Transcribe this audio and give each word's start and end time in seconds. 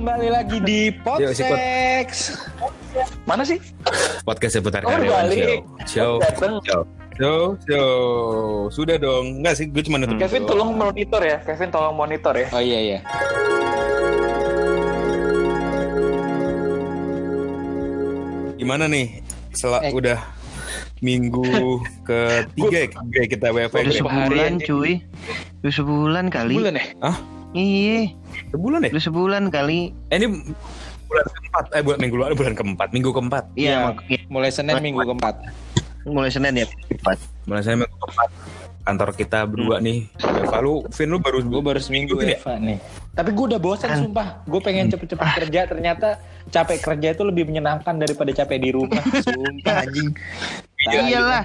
Kembali 0.00 0.32
lagi 0.32 0.56
di. 0.64 0.88
Podsex. 0.96 2.32
Mana 3.28 3.44
sih? 3.44 3.60
podcast 4.24 4.56
seputar 4.56 4.80
Oh, 4.80 4.96
karyawan 4.96 5.28
balik. 5.28 5.60
show. 5.84 6.16
Show, 6.16 6.56
show, 6.64 6.80
show, 7.20 7.40
show. 7.68 7.92
Sudah 8.72 8.96
dong. 8.96 9.44
Enggak 9.44 9.60
sih, 9.60 9.68
gue 9.68 9.84
cuma 9.84 10.00
nutup. 10.00 10.16
Kevin 10.16 10.40
doang. 10.40 10.56
tolong 10.56 10.70
monitor 10.72 11.20
ya. 11.20 11.36
Kevin 11.44 11.68
tolong 11.68 11.92
monitor 11.92 12.32
ya. 12.32 12.48
Oh 12.48 12.64
iya 12.64 12.80
iya. 12.80 12.98
Gimana 18.56 18.84
nih? 18.86 19.24
Setelah 19.52 19.80
Eh. 19.84 19.92
udah 19.92 20.18
minggu 21.00 21.44
ketiga 22.08 22.76
ya, 22.78 22.88
ketiga 22.88 23.20
kita 23.26 23.46
WFH. 23.50 23.74
Udah 23.74 23.84
ya? 23.84 23.98
sebulan, 23.98 24.24
sebulan 24.28 24.52
ya. 24.52 24.64
cuy 24.64 24.92
Udah 25.60 25.72
sebulan 25.72 26.24
kali 26.28 26.54
Bulan 26.56 26.74
ya? 26.76 26.84
Iya 27.50 28.14
Sebulan 28.50 28.86
ya? 28.86 28.90
Udah 28.94 29.04
sebulan 29.04 29.42
kali 29.50 29.90
Eh, 30.10 30.16
ini 30.18 30.26
bulan 31.10 31.26
keempat. 31.26 31.64
Eh, 31.74 31.82
bulan 31.82 31.98
minggu 31.98 32.16
lalu 32.22 32.34
bulan 32.38 32.54
keempat. 32.54 32.88
Minggu 32.94 33.10
keempat. 33.10 33.44
Iya 33.58 33.94
iya, 34.06 34.18
Mulai 34.30 34.50
Senin 34.54 34.78
minggu 34.78 35.02
keempat. 35.02 35.34
Mulai 36.06 36.30
Senin 36.30 36.54
ya 36.54 36.66
Empat. 36.70 37.18
Mulai 37.44 37.62
saya 37.66 37.74
minggu 37.76 37.96
keempat. 37.98 38.30
Kantor 38.80 39.08
kita 39.12 39.44
berdua 39.44 39.76
nih. 39.82 40.08
WFH 40.16 40.56
lu, 40.64 40.74
Vin 40.88 41.08
lu 41.10 41.18
baru 41.20 41.38
Gue 41.44 41.60
baru 41.60 41.80
seminggu 41.82 42.16
Ini 42.22 42.32
ya? 42.32 42.38
Eva 42.38 42.54
nih. 42.56 42.78
Tapi 43.12 43.30
gue 43.34 43.44
udah 43.50 43.60
bosan 43.60 43.90
Kan. 43.90 43.98
sumpah. 44.06 44.28
Gue 44.46 44.60
pengen 44.62 44.86
cepet-cepet 44.88 45.28
kerja. 45.44 45.60
Ternyata 45.66 46.08
capek 46.48 46.78
kerja 46.80 47.08
itu 47.12 47.22
lebih 47.26 47.44
menyenangkan 47.50 47.98
daripada 47.98 48.30
capek 48.32 48.58
di 48.62 48.70
rumah. 48.70 49.02
Sumpah 49.26 49.84
anjing. 49.84 50.14
Iya, 50.88 51.00
Iyalah 51.10 51.42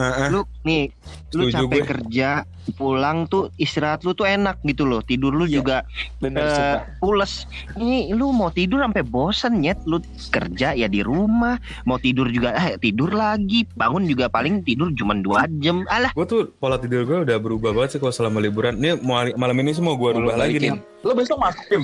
Heeh. 0.00 0.28
Lu 0.30 0.40
nih 0.62 0.88
Lu 1.30 1.44
Setuju 1.44 1.54
capek 1.62 1.76
gue. 1.76 1.86
kerja 1.86 2.30
Pulang 2.70 3.26
tuh 3.26 3.50
istirahat 3.54 4.00
lu 4.00 4.10
tuh 4.10 4.24
enak 4.24 4.62
gitu 4.62 4.82
loh 4.82 5.00
Tidur 5.00 5.30
lu 5.30 5.44
Iya, 5.44 5.54
juga 5.54 5.76
Bener 6.16 6.40
eh, 6.40 6.50
sumpah. 6.50 6.80
pules 6.98 7.32
Ini 7.74 7.98
lu 8.10 8.30
mau 8.30 8.48
tidur 8.48 8.80
sampai 8.80 9.02
bosen 9.02 9.60
nyet 9.60 9.78
Lu 9.84 9.98
kerja 10.28 10.72
ya 10.72 10.86
di 10.86 11.00
rumah 11.00 11.58
Mau 11.82 11.96
tidur 11.96 12.26
juga 12.26 12.54
eh 12.54 12.76
tidur 12.76 13.10
lagi 13.10 13.66
Bangun 13.70 14.04
juga 14.04 14.26
paling 14.26 14.62
tidur 14.62 14.88
cuma 14.92 15.12
dua 15.14 15.44
jam 15.58 15.84
Alah 15.86 16.10
Gue 16.10 16.24
tuh 16.24 16.40
pola 16.54 16.76
tidur 16.76 17.02
gue 17.02 17.18
udah 17.22 17.36
berubah 17.36 17.70
banget 17.70 17.90
sih 17.90 17.98
kalau 17.98 18.10
selama 18.10 18.38
liburan. 18.38 18.74
Ini 18.74 18.96
mau 18.98 19.20
malam 19.34 19.56
ini 19.58 19.70
semua 19.70 19.92
gue 19.92 20.08
lu 20.12 20.24
rubah 20.24 20.38
lagi 20.38 20.56
nih. 20.56 20.72
Lo 21.00 21.12
besok 21.12 21.36
masuk 21.36 21.64
Kim? 21.66 21.82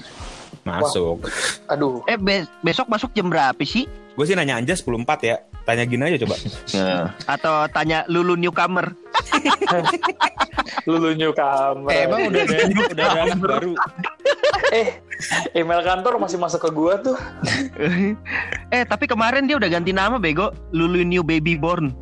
Masuk. 0.66 1.22
Aduh. 1.66 2.02
Eh 2.04 2.18
be- 2.18 2.50
besok 2.60 2.86
masuk 2.86 3.14
jam 3.14 3.30
berapa 3.30 3.62
sih? 3.62 3.86
Gue 4.12 4.24
sih 4.24 4.34
nanya 4.34 4.58
Anjas 4.58 4.82
10.4 4.82 5.06
ya. 5.22 5.36
Tanya 5.62 5.82
gini 5.82 6.02
aja 6.04 6.18
coba. 6.20 6.36
Atau 7.26 7.54
tanya 7.70 8.06
lulu 8.06 8.34
newcomer 8.34 8.94
Lulu 10.86 11.14
new 11.14 11.32
kamar. 11.32 11.90
Eh, 11.90 12.06
emang 12.06 12.30
udah 12.30 12.40
ada 12.40 12.56
udah 12.86 13.04
ada 13.04 13.20
anak 13.24 13.38
baru. 13.40 13.72
eh, 14.70 15.02
email 15.52 15.82
kantor 15.82 16.18
masih 16.18 16.38
masuk 16.38 16.62
ke 16.62 16.70
gua 16.70 16.94
tuh. 16.96 17.18
eh 18.68 18.82
tapi 18.84 19.06
kemarin 19.06 19.46
dia 19.46 19.58
udah 19.58 19.66
ganti 19.66 19.90
nama 19.90 20.16
bego 20.16 20.54
Lulu 20.70 21.02
New 21.02 21.22
Baby 21.22 21.58
Born 21.58 21.90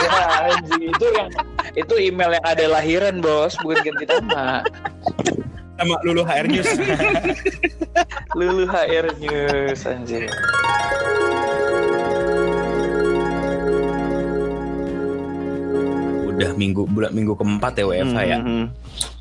Ya, 0.00 0.16
anjing. 0.48 0.88
itu 0.88 1.06
yang 1.12 1.28
itu 1.76 1.94
email 2.00 2.32
yang 2.32 2.46
ada 2.46 2.64
lahiran, 2.70 3.20
Bos, 3.20 3.52
bukan 3.60 3.84
ganti 3.84 4.04
nama. 4.08 4.64
Sama 5.80 5.96
Lulu 6.04 6.22
HR 6.22 6.46
News. 6.46 6.68
Lulu 8.38 8.64
HR 8.68 9.06
News 9.16 9.80
anjing. 9.88 10.28
Udah 16.30 16.56
minggu 16.56 16.88
bulan 16.88 17.12
minggu 17.12 17.32
keempat 17.36 17.72
ya 17.76 17.84
WFH 17.84 18.18
ya. 18.24 18.38
Mhm. 18.40 18.64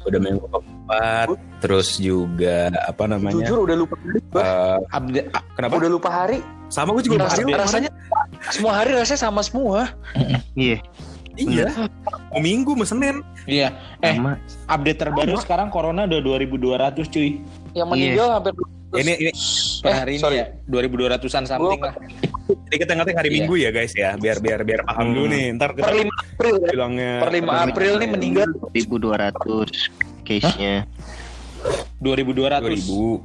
Udah 0.08 0.20
minggu 0.20 0.46
keempat. 0.48 1.28
Terus 1.60 2.00
juga 2.00 2.72
apa 2.88 3.04
namanya? 3.08 3.44
Jujur 3.44 3.68
udah 3.68 3.76
lupa 3.76 3.96
hari. 4.00 4.20
Bos. 4.32 4.44
eh, 4.44 4.78
Update. 4.96 5.28
kenapa? 5.58 5.74
Udah 5.76 5.92
lupa 5.92 6.10
hari. 6.10 6.38
Sama 6.70 6.94
gue 6.94 7.04
juga 7.04 7.16
lupa 7.20 7.28
Rasanya, 7.34 7.50
hari. 7.50 7.64
rasanya 7.66 7.90
semua 8.54 8.74
hari 8.78 8.92
rasanya 8.94 9.22
sama 9.22 9.42
semua. 9.42 9.80
Iya 10.56 10.80
Iya. 11.40 11.68
Mau 12.30 12.40
minggu, 12.40 12.72
mau 12.74 12.84
Senin. 12.84 13.24
Iya. 13.44 13.72
Eh, 14.00 14.14
sama 14.14 14.36
update 14.68 15.00
terbaru 15.00 15.36
sekarang 15.38 15.68
corona 15.68 16.04
udah 16.04 16.20
2200 16.20 17.08
cuy. 17.08 17.40
Yang 17.72 17.88
meninggal 17.88 18.28
hampir 18.34 18.54
Ini 18.90 19.14
ini 19.16 19.32
Per 19.80 19.86
Eh, 19.86 19.96
hari 19.96 20.12
ini 20.12 20.20
sorry. 20.20 20.38
ya 20.40 20.46
2200-an 20.66 21.46
something 21.46 21.78
lah. 21.80 21.94
jadi 22.66 22.78
kita 22.82 22.92
ngetik 22.96 23.16
hari 23.16 23.30
Iya. 23.30 23.36
Minggu 23.38 23.54
ya 23.56 23.70
guys 23.70 23.94
ya, 23.94 24.10
biar 24.16 24.38
biar 24.40 24.60
biar 24.64 24.82
paham 24.84 25.06
Hmm. 25.06 25.14
dulu 25.14 25.26
nih. 25.30 25.46
Ntar 25.54 25.70
kita 25.72 25.86
per 25.86 25.94
5 25.96 26.10
April 26.10 26.56
ya. 26.58 26.68
bilangnya 26.68 27.12
Per 27.16 27.30
5 27.32 27.54
April 27.64 27.92
nih 27.96 28.10
meninggal 28.10 28.50
1200 28.74 29.70
case-nya 30.26 30.76
2200. 31.98 32.66
2000 32.82 33.22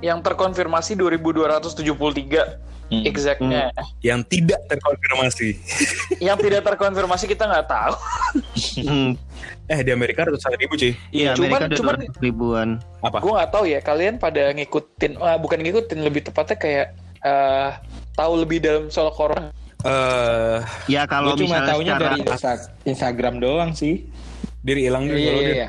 yang 0.00 0.18
terkonfirmasi 0.20 0.96
2273 0.96 2.73
Hmm. 2.86 3.00
exactnya. 3.02 3.72
yang 4.00 4.20
tidak 4.22 4.60
terkonfirmasi. 4.66 5.56
Yang 6.26 6.38
tidak 6.42 6.62
terkonfirmasi 6.64 7.24
kita 7.26 7.44
nggak 7.44 7.66
tahu. 7.66 7.94
Hmm, 8.80 9.16
Eh 9.64 9.80
di 9.80 9.90
Amerika 9.90 10.22
ratusan 10.22 10.52
ribu 10.54 10.74
cuy. 10.74 10.92
Iya 11.08 11.32
Cuman- 11.32 11.64
Amerika 11.64 11.74
cuman- 11.74 11.96
200 12.04 12.20
ribuan 12.20 12.68
Apa? 13.00 13.18
Gue 13.18 13.32
nggak 13.32 13.50
tahu 13.50 13.64
ya 13.64 13.80
kalian 13.80 14.14
pada 14.16 14.52
ngikutin, 14.52 15.16
ah, 15.16 15.36
bukan 15.36 15.58
ngikutin 15.58 15.98
lebih 16.00 16.22
tepatnya 16.22 16.56
kayak 16.56 16.86
eh, 17.20 17.68
tahu 18.12 18.32
lebih 18.38 18.60
dalam 18.60 18.84
soal 18.88 19.08
corona. 19.10 19.48
Eh 19.80 20.58
Ya 20.86 21.04
kalau 21.04 21.32
Gue 21.32 21.44
cuma 21.44 21.60
misalnya 21.60 21.70
taunya 21.70 21.92
secara 21.94 22.04
dari 22.06 22.20
Insta- 22.22 22.68
Instagram 22.84 23.34
doang 23.38 23.72
sih. 23.72 24.04
diri 24.60 24.80
hilang 24.82 25.04
Iya 25.04 25.10
dulu 25.10 25.20
iya 25.20 25.32
Dir. 25.34 25.54
iya. 25.54 25.68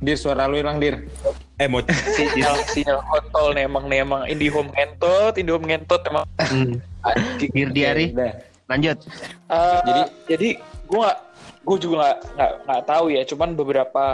Dir 0.00 0.16
suara 0.16 0.46
lu 0.46 0.56
hilang 0.56 0.78
dir. 0.78 1.06
Eh 1.60 1.68
mau 1.68 1.84
Sinyal 2.16 2.64
sinyal 2.64 3.04
kontol 3.04 3.52
nih 3.52 3.68
emang 3.68 3.84
nih 3.86 4.00
emang. 4.00 4.24
IndiHome 4.24 4.72
ngentot, 4.72 5.36
IndiHome 5.36 5.68
ngentot 5.68 6.00
emang. 6.08 6.24
Hmm, 6.40 6.80
anjing. 7.04 7.52
Dir 7.52 7.68
Diari 7.68 8.06
Udah. 8.16 8.32
lanjut. 8.66 8.98
Eh, 9.52 9.80
Jadi- 9.84 10.10
jadi 10.26 10.48
gue 10.88 10.98
nggak 10.98 11.18
gue 11.60 11.76
juga 11.76 11.94
nggak 12.00 12.16
nggak 12.34 12.52
nggak 12.64 12.82
tahu 12.88 13.04
ya. 13.12 13.22
Cuman 13.28 13.48
beberapa 13.52 14.04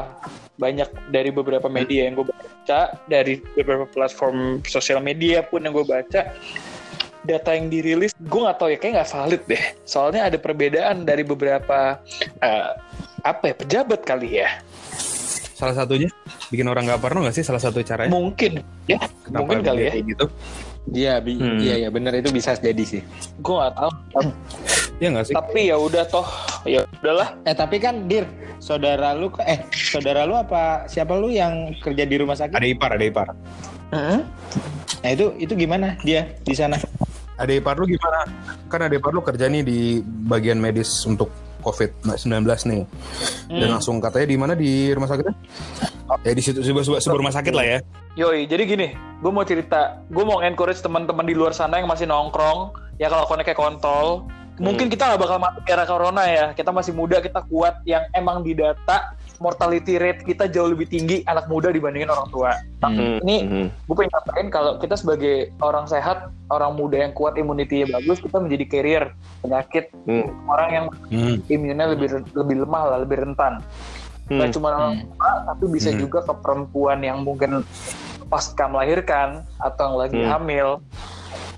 banyak 0.59 0.89
dari 1.15 1.31
beberapa 1.31 1.71
media 1.71 2.11
yang 2.11 2.19
gue 2.19 2.27
baca 2.27 2.81
dari 3.07 3.39
beberapa 3.55 3.87
platform 3.87 4.67
sosial 4.67 4.99
media 4.99 5.47
pun 5.47 5.63
yang 5.63 5.71
gue 5.71 5.87
baca 5.87 6.35
data 7.27 7.51
yang 7.59 7.71
dirilis 7.71 8.11
gue 8.19 8.41
nggak 8.43 8.59
tahu 8.59 8.75
ya. 8.75 8.79
Kayak 8.83 8.93
nggak 8.99 9.11
valid 9.15 9.43
deh. 9.47 9.65
Soalnya 9.87 10.27
ada 10.27 10.39
perbedaan 10.43 11.07
dari 11.07 11.23
beberapa 11.23 12.03
eh, 12.43 12.71
apa 13.23 13.43
ya 13.51 13.55
pejabat 13.55 14.03
kali 14.03 14.43
ya 14.43 14.51
salah 15.57 15.73
satunya 15.75 16.13
bikin 16.47 16.69
orang 16.69 16.85
nggak 16.85 17.01
parno 17.01 17.25
nggak 17.25 17.33
sih 17.33 17.41
salah 17.41 17.57
satu 17.57 17.81
caranya? 17.81 18.13
mungkin 18.13 18.61
ya 18.85 19.01
Kenapa 19.25 19.41
mungkin 19.41 19.59
kali 19.65 19.81
ya 19.81 19.91
kayak 19.91 20.05
gitu? 20.07 20.27
Iya, 20.87 21.15
bi- 21.19 21.35
Hmm. 21.35 21.59
iya 21.59 21.75
iya 21.81 21.89
bener 21.89 22.15
itu 22.15 22.29
bisa 22.29 22.55
jadi 22.55 22.79
sih. 22.79 23.01
gue 23.37 23.55
nggak 23.55 23.75
tahu 23.75 23.91
Ya 25.03 25.09
nggak 25.11 25.27
sih? 25.27 25.35
tapi 25.35 25.61
ya 25.67 25.77
udah 25.77 26.05
toh 26.07 26.29
ya 26.63 26.85
udahlah 26.95 27.29
Eh 27.43 27.53
tapi 27.53 27.77
kan 27.77 28.05
dir, 28.05 28.29
saudara 28.59 29.11
lu 29.11 29.33
eh 29.43 29.65
saudara 29.73 30.23
lu 30.23 30.33
apa 30.33 30.85
siapa 30.85 31.13
lu 31.13 31.29
yang 31.29 31.73
kerja 31.77 32.05
di 32.05 32.17
rumah 32.17 32.33
sakit? 32.33 32.53
Ada 32.53 32.69
ipar, 32.69 32.91
ada 32.93 33.05
ipar. 33.05 33.29
Nah 33.91 35.11
itu 35.11 35.33
itu 35.37 35.53
gimana 35.55 35.97
dia 36.01 36.37
di 36.39 36.53
sana? 36.53 36.77
Ada 37.37 37.53
ipar 37.55 37.77
lu 37.77 37.85
gimana? 37.87 38.25
Kan 38.67 38.81
ada 38.83 38.93
ipar 38.93 39.11
lu 39.11 39.21
kerja 39.21 39.47
nih 39.47 39.61
di 39.61 39.79
bagian 40.05 40.57
medis 40.57 41.05
untuk 41.05 41.29
COVID-19 41.67 42.47
nih. 42.71 42.83
Dan 43.51 43.69
langsung 43.75 43.99
katanya 43.99 44.27
di 44.31 44.37
mana 44.39 44.55
di 44.55 44.95
rumah 44.95 45.11
sakitnya? 45.11 45.35
Ya 46.23 46.33
di 46.33 46.43
situ 46.43 46.63
sebuah, 46.63 46.87
sebuah, 46.87 47.01
sebuah 47.03 47.19
rumah 47.19 47.35
sakit 47.35 47.51
lah 47.51 47.67
ya. 47.67 47.79
Yoi, 48.15 48.47
jadi 48.47 48.63
gini, 48.63 48.95
gue 48.95 49.33
mau 49.35 49.43
cerita, 49.43 49.99
gue 50.07 50.23
mau 50.23 50.39
encourage 50.47 50.79
teman-teman 50.79 51.27
di 51.27 51.35
luar 51.35 51.51
sana 51.51 51.83
yang 51.83 51.91
masih 51.91 52.07
nongkrong, 52.07 52.73
ya 53.03 53.11
kalau 53.11 53.27
kayak 53.27 53.59
kontol, 53.59 54.31
mungkin 54.57 54.89
kita 54.89 55.05
nggak 55.05 55.21
bakal 55.21 55.37
mati 55.43 55.61
era 55.69 55.85
corona 55.85 56.23
ya, 56.25 56.45
kita 56.55 56.73
masih 56.73 56.97
muda, 56.97 57.21
kita 57.21 57.45
kuat, 57.51 57.83
yang 57.85 58.07
emang 58.17 58.41
di 58.41 58.57
data 58.57 59.16
mortality 59.39 59.97
rate 60.01 60.23
kita 60.25 60.49
jauh 60.51 60.71
lebih 60.71 60.89
tinggi 60.89 61.23
anak 61.27 61.47
muda 61.47 61.69
dibandingin 61.71 62.11
orang 62.11 62.29
tua. 62.31 62.53
Hmm. 62.83 63.21
Ini 63.23 63.37
Mhm. 63.45 63.67
gue 63.89 63.95
pengen 63.95 64.11
nyampaikan 64.13 64.47
kalau 64.53 64.73
kita 64.79 64.95
sebagai 64.95 65.51
orang 65.65 65.87
sehat, 65.87 66.31
orang 66.53 66.73
muda 66.77 67.03
yang 67.03 67.13
kuat, 67.17 67.35
imunitinya 67.37 67.99
bagus, 68.01 68.23
kita 68.23 68.39
menjadi 68.39 68.65
carrier 68.69 69.05
penyakit 69.43 69.91
Hmm. 70.07 70.29
orang 70.47 70.71
yang 70.71 70.87
Hmm. 71.11 71.37
imunnya 71.51 71.87
lebih 71.93 72.09
lebih 72.35 72.57
lemah 72.67 72.83
lah, 72.95 72.99
lebih 73.03 73.27
rentan. 73.27 73.63
Gak 74.27 74.51
Hmm. 74.51 74.55
cuma 74.55 74.67
orang 74.75 75.07
tua, 75.07 75.31
tapi 75.47 75.65
bisa 75.71 75.89
Hmm. 75.95 76.01
juga 76.03 76.19
ke 76.27 76.35
perempuan 76.43 76.99
yang 76.99 77.23
mungkin 77.23 77.63
pasca 78.27 78.67
melahirkan 78.67 79.47
atau 79.63 79.83
yang 79.87 79.97
lagi 80.03 80.21
Hmm. 80.23 80.31
hamil. 80.35 80.69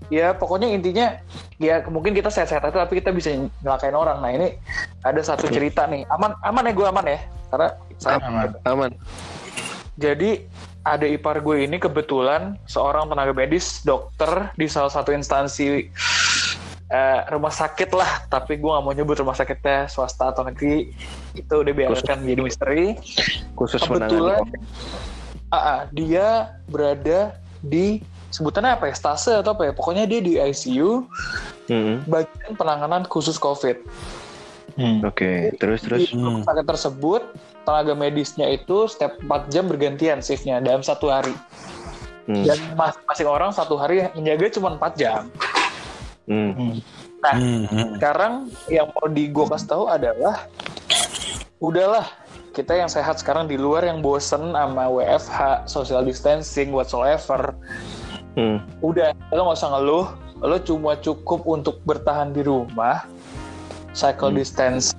Ya 0.09 0.33
pokoknya 0.33 0.73
intinya 0.73 1.21
ya 1.61 1.85
mungkin 1.85 2.17
kita 2.17 2.33
sehat-sehat 2.33 2.65
aja 2.65 2.89
tapi 2.89 3.01
kita 3.01 3.13
bisa 3.13 3.29
nyelakain 3.61 3.93
orang. 3.93 4.25
Nah 4.25 4.33
ini 4.33 4.57
ada 5.05 5.21
satu 5.21 5.53
cerita 5.53 5.85
nih. 5.85 6.09
Aman 6.09 6.33
aman 6.41 6.65
ya 6.65 6.73
gue 6.73 6.87
aman 6.89 7.07
ya. 7.09 7.21
Karena 7.49 7.69
saya 7.99 8.17
aman 8.69 8.93
jadi 9.99 10.47
ada 10.87 11.05
ipar 11.05 11.43
gue 11.43 11.67
ini 11.67 11.77
kebetulan 11.83 12.55
seorang 12.71 13.11
tenaga 13.11 13.35
medis, 13.35 13.83
dokter 13.83 14.55
di 14.55 14.71
salah 14.71 14.89
satu 14.89 15.11
instansi 15.11 15.91
eh, 16.89 17.21
rumah 17.29 17.51
sakit 17.51 17.91
lah. 17.93 18.25
Tapi 18.31 18.57
gue 18.63 18.71
nggak 18.71 18.85
mau 18.87 18.95
nyebut 18.95 19.19
rumah 19.19 19.35
sakitnya 19.35 19.91
swasta 19.91 20.31
atau 20.31 20.47
negeri. 20.47 20.95
Itu 21.35 21.67
udah 21.67 21.75
biarkan 21.75 22.25
jadi 22.25 22.41
misteri. 22.41 22.95
khusus 23.59 23.83
Kebetulan 23.83 24.39
menangani 24.39 24.97
ah, 25.51 25.57
ah, 25.57 25.81
dia 25.91 26.55
berada 26.71 27.37
di 27.59 28.05
sebutannya 28.31 28.77
apa 28.77 28.93
ya 28.93 28.95
stase 28.95 29.33
atau 29.35 29.57
apa 29.57 29.67
ya 29.67 29.73
pokoknya 29.75 30.05
dia 30.07 30.21
di 30.23 30.39
ICU 30.39 31.09
Hmm. 31.69 32.01
bagian 32.09 32.57
penanganan 32.57 33.05
khusus 33.05 33.37
COVID 33.37 33.77
Hmm. 34.79 35.03
Oke, 35.03 35.51
terus 35.59 35.83
terus. 35.83 36.07
di 36.07 36.15
rumah 36.15 36.47
sakit 36.47 36.63
tersebut 36.63 37.23
tenaga 37.67 37.99
medisnya 37.99 38.47
itu 38.47 38.87
setiap 38.87 39.19
4 39.19 39.51
jam 39.51 39.67
bergantian 39.67 40.23
shiftnya 40.23 40.63
dalam 40.63 40.81
satu 40.81 41.11
hari 41.11 41.35
Hmm. 42.29 42.45
dan 42.45 42.61
masing-masing 42.77 43.25
orang 43.27 43.51
satu 43.51 43.75
hari 43.75 44.05
menjaga 44.13 44.53
cuma 44.55 44.77
4 44.77 44.95
jam 44.95 45.23
Hmm. 46.29 46.79
nah 47.19 47.35
Hmm, 47.35 47.65
hmm. 47.67 47.97
sekarang 47.99 48.33
yang 48.69 48.87
mau 48.93 49.09
di 49.09 49.27
gue 49.27 49.47
kasih 49.49 49.67
tahu 49.67 49.85
adalah 49.89 50.47
udahlah 51.59 52.07
kita 52.53 52.77
yang 52.77 52.87
sehat 52.87 53.19
sekarang 53.19 53.49
di 53.49 53.57
luar 53.57 53.83
yang 53.83 53.99
bosen 53.99 54.53
sama 54.53 54.87
WFH 54.87 55.67
social 55.67 56.05
distancing 56.05 56.71
whatsoever 56.71 57.57
Hmm. 58.37 58.63
udah 58.79 59.11
lo 59.35 59.41
nggak 59.43 59.59
usah 59.59 59.71
ngeluh 59.75 60.07
lo 60.39 60.57
cuma 60.63 60.95
cukup 61.01 61.43
untuk 61.43 61.83
bertahan 61.83 62.31
di 62.31 62.47
rumah 62.47 63.09
cycle 63.99 64.31
Hmm. 64.31 64.39
distance 64.39 64.95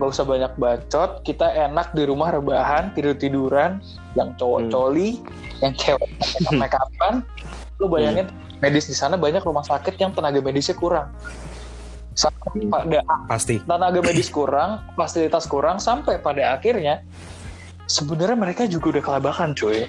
gak 0.00 0.08
usah 0.08 0.24
banyak 0.24 0.48
bacot 0.56 1.20
kita 1.20 1.44
enak 1.68 1.92
di 1.92 2.08
rumah 2.08 2.32
rebahan 2.32 2.88
tidur 2.96 3.12
tiduran 3.12 3.84
yang 4.16 4.32
cowok 4.34 4.64
Hmm. 4.64 4.70
coli 4.72 5.10
yang 5.60 5.76
cewek 5.76 6.08
make 6.56 6.72
upan 6.72 7.20
lo 7.76 7.86
bayangin 7.86 8.32
medis 8.58 8.88
di 8.88 8.96
sana 8.96 9.14
banyak 9.14 9.44
rumah 9.44 9.62
sakit 9.62 10.00
yang 10.00 10.16
tenaga 10.16 10.40
medisnya 10.40 10.72
kurang 10.72 11.12
sampai 12.16 12.64
Hmm. 12.64 12.72
pada 12.72 12.98
Pasti. 13.28 13.60
tenaga 13.60 14.00
medis 14.00 14.32
kurang 14.32 14.80
fasilitas 14.96 15.44
kurang 15.44 15.76
sampai 15.76 16.16
pada 16.16 16.56
akhirnya 16.56 17.04
sebenarnya 17.84 18.34
mereka 18.34 18.64
juga 18.64 18.96
udah 18.96 19.02
kelabakan 19.04 19.52
cuy 19.52 19.84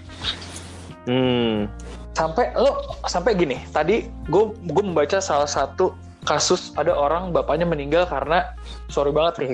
Hmm. 1.07 1.65
sampai 2.11 2.51
lo 2.53 2.75
sampai 3.07 3.31
gini 3.33 3.63
tadi 3.71 4.03
gue 4.27 4.43
gue 4.51 4.83
membaca 4.83 5.17
salah 5.17 5.47
satu 5.47 5.95
kasus 6.29 6.69
ada 6.77 6.93
orang 6.93 7.33
bapaknya 7.33 7.65
meninggal 7.65 8.05
karena 8.05 8.53
sorry 8.85 9.09
banget 9.09 9.33
nih 9.41 9.51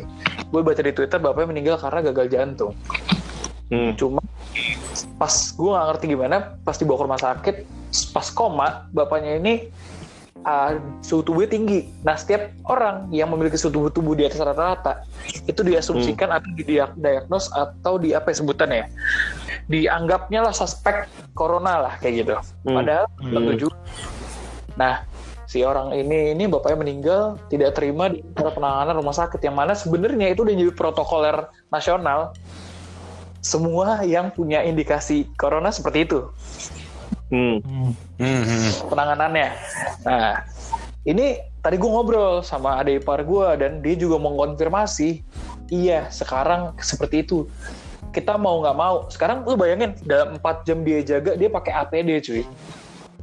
gue 0.52 0.60
baca 0.60 0.82
di 0.84 0.92
twitter 0.92 1.18
bapaknya 1.18 1.56
meninggal 1.56 1.80
karena 1.80 2.00
gagal 2.12 2.28
jantung 2.28 2.76
Hmm. 3.66 3.98
cuma 3.98 4.22
pas 5.18 5.34
gue 5.34 5.66
nggak 5.66 5.86
ngerti 5.90 6.06
gimana 6.14 6.54
pas 6.62 6.78
dibawa 6.78 7.02
ke 7.02 7.06
rumah 7.10 7.18
sakit 7.18 7.56
pas 8.14 8.28
koma 8.30 8.86
bapaknya 8.94 9.42
ini 9.42 9.54
uh, 10.46 10.78
suhu 11.02 11.26
tubuhnya 11.26 11.50
tinggi 11.50 11.90
nah 12.06 12.14
setiap 12.14 12.54
orang 12.70 13.10
yang 13.10 13.34
memiliki 13.34 13.58
suhu 13.58 13.74
tubuh 13.74 13.90
tubuh 13.90 14.14
di 14.14 14.22
atas 14.22 14.38
rata-rata 14.38 15.02
itu 15.50 15.66
diasumsikan 15.66 16.30
atau 16.30 16.46
didiagnos 16.54 17.50
atau 17.58 17.98
di 17.98 18.14
apa 18.14 18.30
ya 18.30 18.36
sebutannya 18.38 18.78
ya 18.78 18.88
dianggapnya 19.66 20.46
lah 20.46 20.54
suspek 20.54 21.10
corona 21.34 21.90
lah 21.90 21.94
kayak 21.98 22.14
gitu 22.22 22.36
Hmm. 22.70 22.76
padahal 22.78 23.06
Hmm. 23.18 23.34
tentu 23.34 23.52
juga. 23.66 23.78
nah 24.78 25.02
si 25.56 25.64
orang 25.64 25.96
ini 25.96 26.36
ini 26.36 26.52
bapaknya 26.52 26.84
meninggal 26.84 27.22
tidak 27.48 27.80
terima 27.80 28.12
di 28.12 28.20
penanganan 28.36 29.00
rumah 29.00 29.16
sakit 29.16 29.40
yang 29.40 29.56
mana 29.56 29.72
sebenarnya 29.72 30.36
itu 30.36 30.44
udah 30.44 30.52
jadi 30.52 30.74
protokoler 30.76 31.48
nasional 31.72 32.36
semua 33.40 34.04
yang 34.04 34.36
punya 34.36 34.60
indikasi 34.68 35.32
corona 35.40 35.72
seperti 35.72 36.04
itu 36.04 36.28
Hmm. 37.34 37.58
Hmm. 37.66 37.92
Hmm, 38.22 38.44
hmm. 38.46 38.72
penanganannya. 38.86 39.50
Nah, 40.06 40.46
ini 41.10 41.42
tadi 41.66 41.76
gue 41.82 41.90
ngobrol 41.90 42.46
sama 42.46 42.82
adik 42.86 43.02
ipar 43.02 43.26
gue 43.26 43.48
dan 43.58 43.82
dia 43.82 43.98
juga 43.98 44.22
mengkonfirmasi, 44.22 45.26
iya 45.74 46.06
sekarang 46.14 46.78
seperti 46.78 47.26
itu. 47.26 47.50
Kita 48.14 48.38
mau 48.38 48.62
nggak 48.62 48.78
mau, 48.78 49.10
sekarang 49.10 49.44
lu 49.44 49.58
bayangin 49.58 49.98
dalam 50.06 50.38
4 50.40 50.64
jam 50.70 50.86
dia 50.86 51.02
jaga 51.02 51.34
dia 51.36 51.50
pakai 51.50 51.74
APD 51.74 52.10
cuy. 52.24 52.44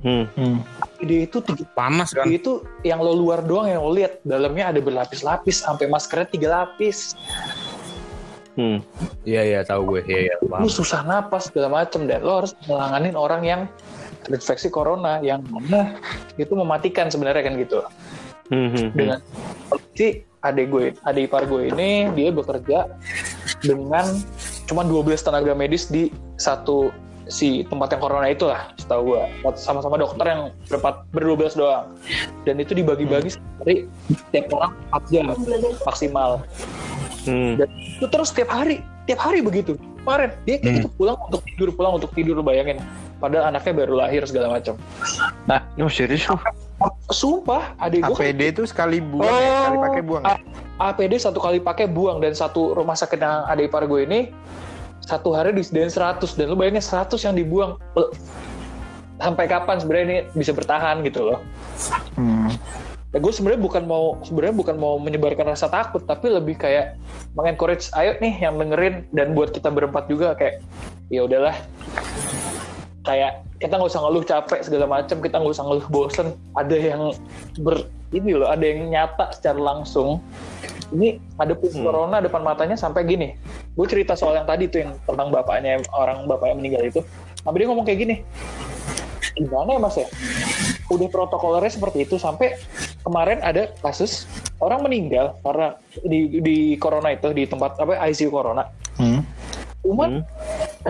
Hmm. 0.03 0.27
Hmm. 0.35 0.59
APD 0.83 1.31
itu 1.31 1.39
tiga 1.47 1.65
Panas 1.79 2.11
kan? 2.11 2.27
itu 2.27 2.67
yang 2.83 2.99
lo 2.99 3.15
luar 3.15 3.47
doang 3.47 3.71
yang 3.71 3.83
lo 3.87 3.95
lihat 3.95 4.19
dalamnya 4.27 4.75
ada 4.75 4.81
berlapis-lapis 4.83 5.63
sampai 5.63 5.87
maskernya 5.87 6.29
tiga 6.29 6.49
lapis. 6.51 7.15
Hmm. 8.59 8.83
Iya 9.25 9.43
iya 9.47 9.61
tahu 9.63 9.97
gue. 9.97 10.03
Iya 10.05 10.21
iya. 10.29 10.35
Lu 10.43 10.69
susah 10.69 11.07
napas 11.07 11.49
segala 11.49 11.83
macem 11.83 12.05
dan 12.11 12.21
lo 12.27 12.45
harus 12.45 12.53
melanganin 12.67 13.15
orang 13.15 13.43
yang 13.47 13.61
terinfeksi 14.27 14.69
corona 14.69 15.23
yang 15.23 15.43
mana 15.49 15.97
itu 16.35 16.53
mematikan 16.53 17.09
sebenarnya 17.09 17.43
kan 17.47 17.55
gitu. 17.59 17.81
Hmm. 18.53 18.69
Hmm. 18.75 18.93
dengan 18.93 19.19
si 19.97 20.29
adik 20.45 20.67
gue 20.69 20.87
adik 21.09 21.31
ipar 21.31 21.49
gue 21.49 21.73
ini 21.73 22.13
dia 22.13 22.29
bekerja 22.29 22.91
dengan 23.65 24.05
cuma 24.69 24.85
12 24.85 25.15
tenaga 25.25 25.57
medis 25.57 25.89
di 25.89 26.13
satu 26.37 26.93
si 27.32 27.64
tempat 27.64 27.96
yang 27.96 28.02
corona 28.05 28.29
itu 28.29 28.44
lah 28.44 28.69
setahu 28.76 29.17
gue 29.17 29.23
sama-sama 29.56 29.96
dokter 29.96 30.29
yang 30.29 30.52
berempat 30.69 31.08
berdua 31.17 31.37
belas 31.40 31.55
doang. 31.56 31.88
Dan 32.44 32.61
itu 32.61 32.76
dibagi-bagi 32.76 33.40
dari 33.64 33.88
tiap 34.37 34.52
orang 34.52 34.76
4 34.93 35.12
jam 35.12 35.25
maksimal. 35.88 36.44
Hmm. 37.23 37.55
dan 37.55 37.70
itu 37.79 38.02
terus 38.11 38.34
tiap 38.34 38.50
hari 38.50 38.82
tiap 39.06 39.23
hari 39.23 39.40
begitu. 39.40 39.79
Kemarin 40.02 40.34
dia 40.43 40.58
kayak 40.58 40.75
gitu 40.82 40.88
pulang 40.99 41.14
untuk 41.31 41.40
tidur 41.46 41.69
pulang 41.73 41.93
untuk 41.96 42.11
tidur 42.12 42.37
bayangin. 42.43 42.82
Padahal 43.23 43.55
anaknya 43.55 43.73
baru 43.87 43.94
lahir 43.94 44.26
segala 44.26 44.58
macam. 44.58 44.75
Oh 45.79 45.87
serius 45.87 46.26
lu? 46.26 46.34
sumpah 47.14 47.79
adik 47.79 48.02
gue 48.02 48.17
kan 48.19 48.26
APD 48.26 48.43
itu 48.50 48.62
sekali 48.67 48.99
buang 48.99 49.31
ya, 49.31 49.38
Oh, 49.38 49.55
sekali 49.62 49.76
pakai 49.79 50.02
buang. 50.02 50.23
ya? 50.26 50.37
APD 50.82 51.12
satu 51.23 51.38
kali 51.38 51.58
pakai 51.62 51.87
buang. 51.87 52.19
Dan 52.19 52.34
satu 52.34 52.75
rumah 52.75 52.99
sakit 52.99 53.23
yang 53.23 53.46
ada 53.46 53.62
ipar 53.62 53.87
gue 53.87 54.02
ini 54.02 54.20
satu 55.07 55.35
hari 55.35 55.55
disediain 55.55 55.91
100 55.91 56.39
dan 56.39 56.47
lu 56.47 56.57
bayangin 56.57 56.83
100 56.83 57.19
yang 57.27 57.35
dibuang 57.35 57.79
sampai 59.23 59.45
kapan 59.47 59.77
sebenarnya 59.79 60.07
ini 60.07 60.19
bisa 60.35 60.51
bertahan 60.55 61.03
gitu 61.07 61.31
loh. 61.31 61.39
Hmm. 62.19 62.51
Ya, 63.13 63.21
gue 63.21 63.29
sebenarnya 63.29 63.61
bukan 63.61 63.85
mau 63.85 64.17
sebenarnya 64.25 64.57
bukan 64.57 64.77
mau 64.81 64.97
menyebarkan 64.97 65.53
rasa 65.53 65.69
takut 65.69 66.01
tapi 66.09 66.33
lebih 66.33 66.57
kayak 66.57 66.97
mengencourage 67.37 67.93
ayo 67.93 68.17
nih 68.25 68.41
yang 68.41 68.57
dengerin 68.57 69.05
dan 69.13 69.37
buat 69.37 69.53
kita 69.53 69.69
berempat 69.69 70.09
juga 70.09 70.33
kayak 70.33 70.65
ya 71.13 71.29
udahlah 71.29 71.53
kayak 73.03 73.43
kita 73.59 73.75
nggak 73.75 73.91
usah 73.91 74.03
ngeluh 74.03 74.25
capek 74.25 74.61
segala 74.63 74.87
macam 74.87 75.17
kita 75.19 75.37
nggak 75.39 75.55
usah 75.55 75.65
ngeluh 75.67 75.87
bosen 75.91 76.27
ada 76.55 76.77
yang 76.77 77.11
ber 77.59 77.87
ini 78.13 78.37
loh 78.37 78.47
ada 78.47 78.63
yang 78.63 78.91
nyata 78.91 79.35
secara 79.35 79.59
langsung 79.59 80.23
ini 80.93 81.17
ada 81.41 81.57
Hmm. 81.57 81.83
corona 81.83 82.21
depan 82.21 82.45
matanya 82.45 82.77
sampai 82.77 83.03
gini 83.03 83.35
gue 83.73 83.87
cerita 83.89 84.13
soal 84.13 84.37
yang 84.37 84.47
tadi 84.47 84.69
tuh 84.69 84.85
yang 84.85 84.93
tentang 85.03 85.33
bapaknya 85.33 85.81
orang 85.91 86.29
bapaknya 86.29 86.55
meninggal 86.61 86.82
itu 86.85 87.01
tapi 87.43 87.55
dia 87.59 87.67
ngomong 87.73 87.87
kayak 87.89 88.01
gini 88.05 88.17
gimana 89.32 89.75
ya 89.75 89.81
mas 89.81 89.97
ya 89.97 90.06
udah 90.93 91.09
protokolernya 91.09 91.73
seperti 91.73 92.05
itu 92.05 92.21
sampai 92.21 92.53
kemarin 93.01 93.41
ada 93.41 93.73
kasus 93.81 94.29
orang 94.61 94.85
meninggal 94.85 95.41
karena 95.41 95.81
di 96.05 96.39
di 96.44 96.56
corona 96.77 97.17
itu 97.17 97.32
di 97.32 97.49
tempat 97.49 97.81
apa 97.81 97.97
ICU 98.13 98.29
corona 98.29 98.69
Hmm. 99.01 99.25
cuman 99.81 100.21
Hmm. 100.21 100.25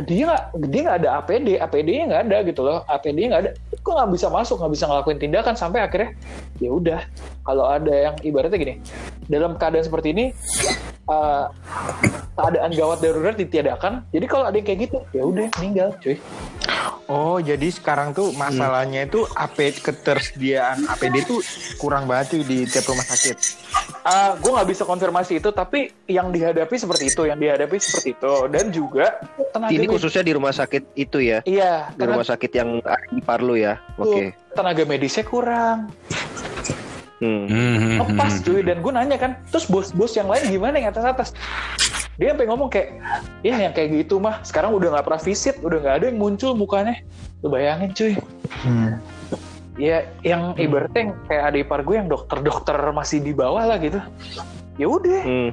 Dia 0.08 0.24
nggak 0.32 0.42
dia 0.72 0.80
nggak 0.88 0.98
ada 1.04 1.08
APD 1.20 1.48
APD-nya 1.60 2.04
nggak 2.08 2.22
ada 2.28 2.38
gitu 2.48 2.60
loh. 2.64 2.78
APD-nya 2.88 3.28
nggak 3.36 3.42
ada. 3.44 3.50
Kok 3.82 3.92
nggak 3.92 4.10
bisa 4.16 4.26
masuk 4.32 4.56
nggak 4.62 4.72
bisa 4.72 4.84
ngelakuin 4.88 5.18
tindakan 5.20 5.54
sampai 5.54 5.84
akhirnya 5.84 6.10
ya 6.58 6.70
udah. 6.72 7.00
Kalau 7.42 7.64
ada 7.68 7.92
yang 7.92 8.14
ibaratnya 8.24 8.58
gini 8.58 8.74
dalam 9.30 9.58
keadaan 9.58 9.84
seperti 9.86 10.08
ini 10.14 10.24
uh, 11.06 11.48
keadaan 12.38 12.70
gawat 12.74 12.98
darurat 13.02 13.36
ditiadakan 13.38 14.06
jadi 14.10 14.26
kalau 14.26 14.44
ada 14.48 14.56
yang 14.58 14.66
kayak 14.66 14.80
gitu 14.90 14.98
ya 15.14 15.22
udah 15.24 15.46
meninggal 15.60 15.88
cuy 16.00 16.16
Oh, 17.10 17.42
jadi 17.42 17.68
sekarang 17.70 18.14
tuh 18.14 18.30
masalahnya 18.34 19.06
itu 19.06 19.26
AP 19.34 19.82
ketersediaan 19.82 20.86
APD 20.86 21.26
itu 21.26 21.42
kurang 21.78 22.06
banget 22.06 22.38
tuh 22.38 22.42
di 22.46 22.64
tiap 22.66 22.86
rumah 22.90 23.06
sakit. 23.06 23.36
Ah, 24.02 24.34
gue 24.34 24.50
nggak 24.50 24.68
bisa 24.70 24.82
konfirmasi 24.82 25.38
itu 25.38 25.50
tapi 25.54 25.94
yang 26.10 26.34
dihadapi 26.34 26.74
seperti 26.74 27.10
itu 27.10 27.22
yang 27.26 27.38
dihadapi 27.38 27.78
seperti 27.78 28.18
itu 28.18 28.34
dan 28.50 28.64
juga 28.74 29.06
tenaga 29.54 29.70
Ini 29.70 29.86
khususnya 29.86 30.22
di 30.26 30.32
rumah 30.34 30.50
sakit 30.50 30.82
itu 30.98 31.22
ya? 31.22 31.38
iya 31.46 31.90
Di 31.94 32.02
tenaga, 32.02 32.10
rumah 32.18 32.26
sakit 32.26 32.50
yang 32.50 32.68
di 33.14 33.22
Parlo 33.22 33.54
ya? 33.54 33.78
Oke. 33.98 34.34
tenaga 34.52 34.82
medisnya 34.84 35.24
kurang 35.24 35.88
Hmm. 37.22 37.46
Hmm, 37.46 37.76
hmm, 37.78 37.98
lepas 38.02 38.34
hmm. 38.34 38.42
cuy 38.42 38.60
dan 38.66 38.82
gue 38.82 38.92
nanya 38.98 39.14
kan 39.14 39.38
terus 39.46 39.70
bos-bos 39.70 40.10
yang 40.18 40.26
lain 40.26 40.42
gimana 40.50 40.82
yang 40.82 40.90
atas 40.90 41.06
atas 41.06 41.28
dia 42.20 42.36
sampai 42.36 42.46
ngomong 42.48 42.68
kayak 42.68 43.00
ya 43.40 43.56
yang 43.56 43.72
kayak 43.72 44.04
gitu 44.04 44.20
mah 44.20 44.44
sekarang 44.44 44.76
udah 44.76 44.92
nggak 44.92 45.04
pernah 45.08 45.22
visit 45.22 45.56
udah 45.64 45.78
nggak 45.80 45.96
ada 46.02 46.04
yang 46.12 46.18
muncul 46.20 46.52
mukanya. 46.52 47.00
Lu 47.40 47.48
bayangin 47.48 47.90
cuy. 47.96 48.14
Hmm. 48.62 49.00
ya 49.80 50.04
yang 50.20 50.52
ibaratnya 50.60 51.16
kayak 51.32 51.42
adik 51.48 51.60
ipar 51.64 51.80
gue 51.80 51.96
yang 51.96 52.04
dokter-dokter 52.12 52.76
masih 52.92 53.24
di 53.24 53.32
bawah 53.32 53.64
lah 53.64 53.80
gitu. 53.80 53.98
Ya 54.76 54.86
udah. 54.88 55.20
Hmm. 55.24 55.50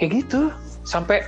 kayak 0.00 0.24
gitu. 0.24 0.48
Sampai 0.82 1.22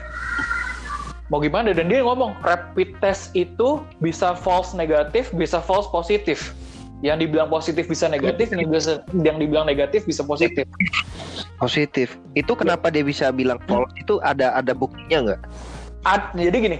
mau 1.28 1.38
gimana? 1.38 1.76
Dan 1.76 1.92
dia 1.92 2.00
ngomong 2.00 2.34
rapid 2.42 2.96
test 3.04 3.30
itu 3.36 3.84
bisa 4.00 4.32
false 4.32 4.72
negatif 4.72 5.30
bisa 5.36 5.60
false 5.60 5.86
positif 5.92 6.56
yang 7.04 7.20
dibilang 7.20 7.52
positif 7.52 7.84
bisa 7.84 8.08
negatif 8.08 8.48
yang 8.48 8.72
bisa 8.72 9.04
yang 9.20 9.36
dibilang 9.36 9.68
negatif 9.68 10.08
bisa 10.08 10.24
positif 10.24 10.64
Positif. 11.58 12.18
Itu 12.34 12.58
kenapa 12.58 12.90
dia 12.90 13.06
bisa 13.06 13.30
bilang 13.30 13.62
false? 13.70 13.94
Itu 13.94 14.18
ada 14.26 14.52
ada 14.58 14.74
buktinya 14.74 15.32
nggak? 15.32 15.40
Ad- 16.04 16.34
jadi 16.34 16.58
gini 16.58 16.78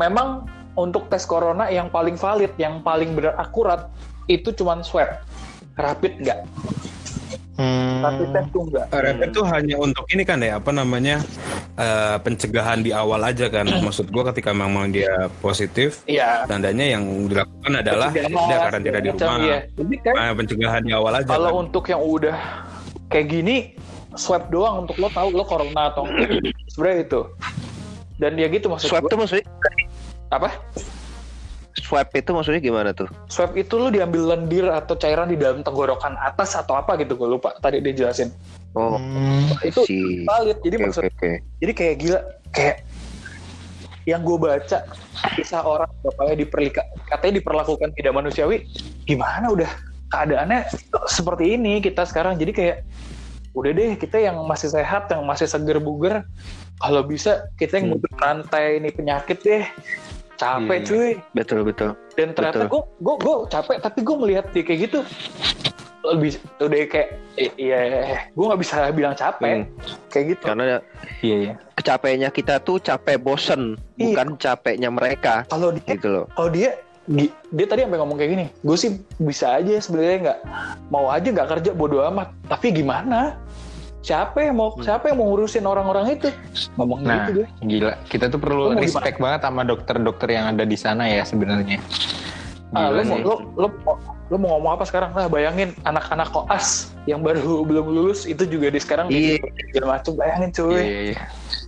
memang 0.00 0.48
untuk 0.74 1.06
tes 1.06 1.22
corona 1.22 1.70
yang 1.70 1.92
paling 1.92 2.18
valid, 2.18 2.50
yang 2.58 2.82
paling 2.82 3.14
benar 3.14 3.36
akurat 3.38 3.86
itu 4.26 4.50
cuman 4.50 4.82
swab. 4.82 5.20
Rapid 5.78 6.22
enggak? 6.22 6.40
Hmm. 7.54 8.02
Rapid 8.02 8.28
test 8.30 8.48
tuh 8.50 8.62
enggak. 8.66 8.86
Rapid 8.90 9.28
itu 9.30 9.40
hanya 9.44 9.74
untuk 9.76 10.04
ini 10.08 10.22
kan 10.22 10.38
ya 10.38 10.58
apa 10.58 10.70
namanya 10.70 11.22
eh, 11.74 12.16
pencegahan 12.18 12.80
di 12.80 12.90
awal 12.90 13.22
aja 13.22 13.46
kan. 13.46 13.62
Maksud 13.64 14.10
gua 14.10 14.26
ketika 14.28 14.50
memang 14.50 14.90
dia 14.90 15.30
positif, 15.38 16.02
Iya. 16.04 16.44
tandanya 16.44 16.98
yang 16.98 17.06
dilakukan 17.24 17.72
adalah 17.76 18.10
Pencegahan, 18.10 18.42
udah 18.42 18.58
karantina 18.60 18.98
di 18.98 19.08
rumah. 19.08 19.36
iya. 19.40 19.58
Jadi 19.70 19.94
kan 20.00 20.14
Eh, 20.16 20.32
pencegahan 20.34 20.82
di 20.82 20.92
awal 20.92 21.12
aja. 21.14 21.28
kalau 21.28 21.50
kan. 21.52 21.60
untuk 21.62 21.84
yang 21.86 22.02
udah 22.02 22.36
kayak 23.06 23.26
gini 23.28 23.56
swab 24.12 24.46
doang 24.48 24.82
untuk 24.82 24.96
lo 24.96 25.06
tahu 25.08 25.28
lo 25.30 25.42
corona 25.42 25.82
atau 25.88 26.02
enggak. 26.04 26.42
Sebenarnya 26.68 26.98
itu. 27.02 27.20
Dan 28.14 28.32
ya 28.34 28.46
gitu 28.46 28.66
maksud 28.68 28.86
Swab 28.88 29.02
gua. 29.02 29.10
tuh 29.10 29.18
maksudnya 29.20 29.46
apa? 30.28 30.50
Swab 31.84 32.08
itu 32.10 32.32
maksudnya 32.32 32.58
gimana 32.58 32.90
tuh? 32.90 33.04
Swab 33.28 33.52
itu 33.54 33.76
lu 33.76 33.92
diambil 33.92 34.32
lendir 34.32 34.64
atau 34.66 34.96
cairan 34.96 35.28
di 35.28 35.36
dalam 35.36 35.60
tenggorokan 35.60 36.16
atas 36.16 36.56
atau 36.56 36.80
apa 36.80 36.96
gitu 36.96 37.12
gue 37.14 37.36
lupa 37.36 37.52
tadi 37.60 37.84
dia 37.84 37.92
jelasin. 37.92 38.32
Oh, 38.72 38.96
Hmm. 38.96 39.52
Itu 39.62 39.84
si. 39.84 40.24
valid. 40.24 40.58
Jadi 40.64 40.74
Oke 40.80 40.84
maksud 40.88 41.02
oke. 41.06 41.30
jadi 41.60 41.72
kayak 41.76 41.94
gila 42.00 42.20
kayak 42.50 42.76
yang 44.04 44.20
gue 44.20 44.36
baca 44.36 44.78
kisah 45.32 45.64
orang 45.64 45.88
bapaknya 46.00 46.44
diperlika 46.44 46.82
katanya 47.08 47.40
diperlakukan 47.40 47.88
tidak 47.96 48.12
manusiawi 48.12 48.68
gimana 49.04 49.48
udah 49.48 49.70
keadaannya 50.12 50.68
seperti 51.08 51.56
ini 51.56 51.80
kita 51.80 52.04
sekarang 52.04 52.36
jadi 52.36 52.52
kayak 52.52 52.76
udah 53.56 53.70
deh 53.72 53.96
kita 53.96 54.20
yang 54.20 54.36
masih 54.44 54.68
sehat 54.68 55.08
yang 55.08 55.24
masih 55.24 55.48
seger 55.48 55.80
buger 55.80 56.20
kalau 56.76 57.00
bisa 57.00 57.48
kita 57.56 57.80
yang 57.80 57.96
Hmm. 57.96 58.20
rantai 58.20 58.76
ini 58.76 58.92
penyakit 58.92 59.40
deh 59.40 59.64
capek 60.36 60.76
Iya. 60.76 60.86
cuy 60.86 61.10
Betul 61.32 61.60
betul. 61.62 61.90
dan 62.14 62.28
ternyata 62.30 62.64
gue 62.64 62.82
gue 62.98 63.14
gue 63.16 63.36
capek 63.48 63.76
tapi 63.78 63.98
gue 64.00 64.16
melihat 64.16 64.44
dia 64.50 64.62
kayak 64.62 64.80
gitu 64.84 65.00
lebih 66.04 66.30
udah 66.58 66.78
kayak 66.84 67.08
iya 67.56 67.80
gue 68.28 68.44
nggak 68.44 68.60
bisa 68.60 68.92
bilang 68.92 69.14
capek 69.14 69.64
kayak 70.08 70.24
gitu 70.30 70.44
Karena 70.44 70.78
Iya 71.18 71.36
iya. 71.40 71.54
kecapeknya 71.74 72.28
kita 72.28 72.60
tuh 72.60 72.76
capek 72.78 73.16
bosen, 73.16 73.80
Iya. 73.94 74.12
bukan 74.12 74.28
capeknya 74.36 74.88
mereka 74.88 75.48
kalau 75.48 75.72
dia 75.72 75.88
gitu 75.88 76.08
loh. 76.10 76.26
kalau 76.30 76.50
dia 76.50 76.76
gi- 77.06 77.32
dia 77.48 77.66
tadi 77.66 77.80
sampai 77.82 77.98
ngomong 77.98 78.16
kayak 78.16 78.30
gini 78.30 78.46
gue 78.58 78.76
sih 78.76 78.90
bisa 79.16 79.56
aja 79.56 79.72
sebenarnya 79.78 80.16
nggak 80.22 80.38
mau 80.88 81.08
aja 81.08 81.24
nggak 81.26 81.48
kerja 81.50 81.70
bodo 81.72 82.04
amat 82.04 82.28
tapi 82.46 82.68
gimana 82.70 83.36
siapa 84.04 84.36
yang 84.38 84.54
mau 84.54 84.68
siapa 84.76 85.08
yang 85.08 85.16
mau 85.16 85.26
ngurusin 85.26 85.64
orang-orang 85.64 86.12
itu 86.12 86.28
ngomong 86.76 87.00
Nah, 87.00 87.24
gitu 87.24 87.40
dia 87.40 87.46
gila. 87.58 87.92
Kita 88.04 88.28
tuh 88.28 88.36
perlu 88.36 88.76
respect 88.76 89.16
banget 89.16 89.40
sama 89.42 89.64
dokter-dokter 89.64 90.28
yang 90.30 90.52
ada 90.52 90.62
di 90.62 90.76
sana 90.76 91.08
ya 91.08 91.24
sebenarnya. 91.24 91.80
ah, 92.70 92.90
lo, 92.90 93.00
mau, 93.02 93.16
lo, 93.16 93.34
lo, 93.56 93.68
lo 94.28 94.36
mau 94.36 94.50
ngomong 94.52 94.74
apa 94.74 94.84
sekarang 94.84 95.10
lah 95.10 95.24
bayangin 95.24 95.72
anak-anak 95.82 96.28
koas 96.28 96.90
yang 97.04 97.22
baru 97.22 97.62
belum 97.70 97.86
lulus 97.88 98.26
itu 98.26 98.44
juga 98.44 98.68
di 98.68 98.76
sekarang 98.76 99.06
Iya. 99.08 99.38
segala 99.70 99.86
macam 99.96 100.12
bayangin 100.14 100.50
cuy 100.52 100.74
Iya, 100.74 100.82
iya, 100.82 101.00
iya. 101.08 101.20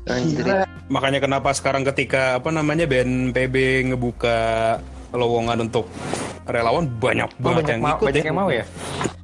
Anjir. 0.07 0.45
Gila. 0.45 0.59
Makanya 0.87 1.19
kenapa 1.19 1.49
sekarang 1.51 1.83
ketika 1.85 2.37
apa 2.37 2.51
namanya 2.51 2.85
BNPB 2.85 3.55
ngebuka 3.89 4.39
lowongan 5.11 5.65
untuk 5.65 5.89
relawan 6.45 6.87
banyak 6.93 7.31
Oh, 7.33 7.41
banget 7.41 7.63
banyak, 7.65 7.71
yang 7.73 7.81
mau, 7.81 7.97
ikut 7.97 8.05
banyak 8.05 8.21
ya. 8.21 8.27
yang 8.27 8.37
mau 8.37 8.49
ya? 8.51 8.65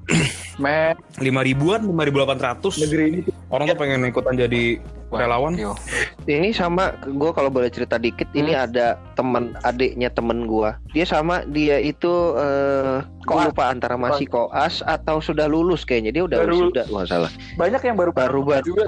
men 0.62 0.95
lima 1.19 1.42
ribuan, 1.42 1.83
lima 1.83 2.07
ribu 2.07 2.23
delapan 2.23 2.38
ratus. 2.40 2.78
negeri 2.78 3.04
ini 3.04 3.21
Orang 3.50 3.66
tuh 3.66 3.76
pengen 3.76 4.07
ikutan 4.07 4.33
jadi 4.33 4.78
relawan. 5.11 5.52
Yo. 5.54 5.76
Ini 6.25 6.54
sama 6.54 6.97
gue 7.02 7.31
kalau 7.31 7.50
boleh 7.50 7.69
cerita 7.69 7.99
dikit, 7.99 8.25
ini 8.33 8.54
Hmm. 8.54 8.64
ada 8.64 8.87
teman 9.12 9.52
adiknya 9.61 10.09
temen 10.09 10.47
gue. 10.47 10.71
Dia 10.95 11.04
sama 11.04 11.45
dia 11.45 11.76
itu 11.76 12.09
eh 12.35 13.04
gua 13.23 13.37
Koas. 13.37 13.47
lupa 13.50 13.64
antara 13.69 13.95
masih 13.95 14.25
koas 14.25 14.81
atau 14.83 15.19
sudah 15.19 15.45
lulus 15.45 15.83
kayaknya. 15.83 16.14
Dia 16.14 16.25
udah 16.25 16.38
Baru- 16.40 16.71
sudah 16.71 16.85
nggak 16.87 17.07
salah. 17.07 17.31
banyak 17.54 17.83
yang 17.83 17.97
baru 17.99 18.11
Baru 18.11 18.40
baru 18.42 18.64
juga 18.64 18.85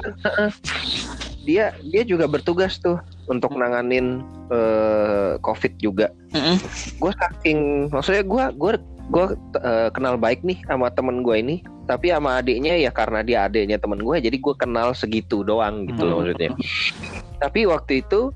dia 1.44 1.76
dia 1.84 2.02
juga 2.02 2.24
bertugas 2.24 2.80
tuh 2.80 2.96
untuk 3.26 3.52
nanganin 3.52 4.24
eh, 4.48 5.36
covid 5.40 5.76
juga. 5.76 6.08
Gue 6.96 7.12
saking 7.12 7.90
maksudnya 7.90 8.24
gue 8.24 8.44
gue 8.54 8.72
gue 9.06 9.26
eh, 9.58 9.88
kenal 9.90 10.16
baik 10.16 10.40
nih 10.40 10.61
sama 10.64 10.88
temen 10.88 11.20
gue 11.20 11.37
ini. 11.37 11.56
Tapi 11.84 12.08
sama 12.08 12.40
adiknya 12.40 12.80
ya 12.80 12.88
karena 12.88 13.20
dia 13.20 13.44
adiknya 13.44 13.76
temen 13.76 14.00
gue, 14.00 14.16
jadi 14.16 14.32
gue 14.32 14.54
kenal 14.56 14.96
segitu 14.96 15.44
doang 15.44 15.84
gitu 15.84 16.00
loh 16.02 16.25
Hmm. 16.25 16.32
maksudnya. 16.32 16.50
Tapi 17.37 17.68
waktu 17.68 18.00
itu 18.00 18.32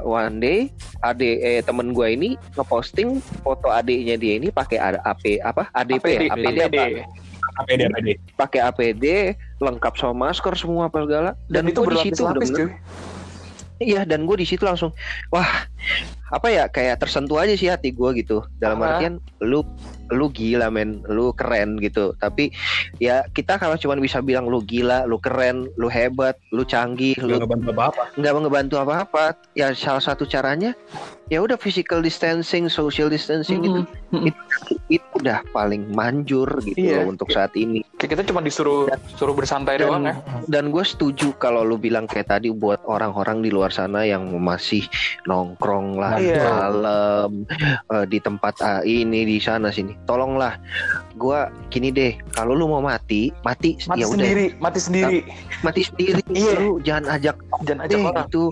one 0.00 0.40
day 0.40 0.58
adik 1.00 1.36
eh, 1.38 1.60
temen 1.60 1.92
gue 1.92 2.08
ini 2.08 2.28
ngeposting 2.56 3.20
foto 3.40 3.68
adiknya 3.68 4.16
dia 4.16 4.40
ini 4.40 4.48
pakai 4.48 4.80
A- 4.80 5.02
AP 5.04 5.44
apa 5.44 5.68
ADP 5.76 6.04
ya? 6.08 6.20
APD, 6.32 6.58
apa? 6.64 6.82
APD 7.60 7.80
APD. 7.84 8.08
pakai 8.40 8.60
APD 8.64 9.04
lengkap 9.60 9.92
sama 9.94 10.32
masker 10.32 10.56
semua 10.56 10.88
apa 10.88 11.04
segala 11.04 11.30
dan, 11.52 11.68
itu 11.68 11.84
di 11.84 11.96
situ 12.00 12.24
berlapis-lapis 12.24 12.48
cuy 12.48 12.68
iya 13.80 14.04
dan 14.04 14.22
gue 14.22 14.36
di 14.36 14.44
situ 14.44 14.62
langsung 14.62 14.92
wah 15.28 15.48
apa 16.30 16.46
ya 16.46 16.68
kayak 16.68 17.00
tersentuh 17.00 17.36
aja 17.36 17.50
sih 17.52 17.66
hati 17.66 17.90
gue 17.90 18.10
gitu. 18.14 18.46
Dalam 18.54 18.78
Ah. 18.78 18.94
artian 18.94 19.18
lu 19.40 19.66
lu 20.08 20.30
gila 20.30 20.70
men. 20.70 21.02
Lu 21.04 21.32
keren 21.32 21.74
gitu. 21.76 22.14
Tapi 22.14 22.54
ya 22.96 23.26
kita 23.26 23.58
kalau 23.58 23.74
cuma 23.74 23.98
bisa 23.98 24.20
bilang 24.20 24.46
lu 24.46 24.62
gila 24.62 25.02
lu 25.04 25.18
keren 25.18 25.66
lu 25.74 25.90
hebat 25.90 26.38
lu 26.48 26.62
canggih 26.62 27.18
Gak 27.18 27.26
lu 27.26 27.34
ngebantu 27.36 27.70
apa-apa. 27.72 28.02
nggak 28.14 28.32
ngebantu 28.36 28.74
apa-apa 28.78 29.22
ya 29.52 29.74
salah 29.74 29.98
satu 29.98 30.22
caranya 30.22 30.70
ya 31.26 31.42
udah 31.42 31.56
physical 31.56 31.98
distancing 31.98 32.70
social 32.70 33.10
distancing 33.10 33.58
gitu. 33.60 33.80
Itu 34.22 34.42
itu 34.88 35.06
udah 35.18 35.42
paling 35.50 35.90
manjur 35.90 36.46
gitu 36.62 36.78
Iya. 36.78 37.02
loh 37.02 37.10
untuk 37.10 37.26
saat 37.28 37.50
ini 37.54 37.82
Kayak 38.00 38.16
kita 38.16 38.22
cuma 38.26 38.40
disuruh 38.40 38.88
suruh 39.12 39.36
bersantai 39.36 39.76
Dan- 39.76 39.84
doang 39.84 40.02
ya 40.02 40.14
dan 40.48 40.64
gue 40.66 40.80
setuju 40.80 41.36
kalau 41.36 41.60
lu 41.60 41.76
bilang 41.76 42.08
kayak 42.08 42.32
tadi 42.32 42.48
buat 42.48 42.80
orang-orang 42.82 43.38
di 43.38 43.52
luar 43.52 43.68
sana 43.68 44.02
yang 44.02 44.24
masih 44.40 44.80
nongkrong 45.22 45.94
lah 45.94 46.16
Iya. 46.16 46.40
malam 46.40 47.44
eh, 47.86 48.04
di 48.08 48.16
tempat 48.18 48.56
ah, 48.58 48.80
ini 48.80 49.22
di 49.22 49.36
sana 49.36 49.68
sini 49.68 49.92
tolonglah 50.02 50.56
gue 51.12 51.38
gini 51.68 51.92
deh 51.92 52.16
kalau 52.30 52.56
lu 52.56 52.66
mau 52.66 52.80
mati 52.80 53.36
mati, 53.42 53.76
mati 53.84 54.00
ya 54.00 54.08
udah 54.08 54.16
sendiri 54.16 54.46
mati 54.56 54.78
sendiri 54.80 55.18
mati 55.60 55.80
sendiri 55.84 56.20
Iya. 56.26 56.52
lu 56.56 56.80
jangan 56.80 57.04
ajak 57.12 57.36
jangan 57.62 57.80
ajak 57.84 57.92
deh 57.92 58.06
orang 58.06 58.24
gitu 58.24 58.44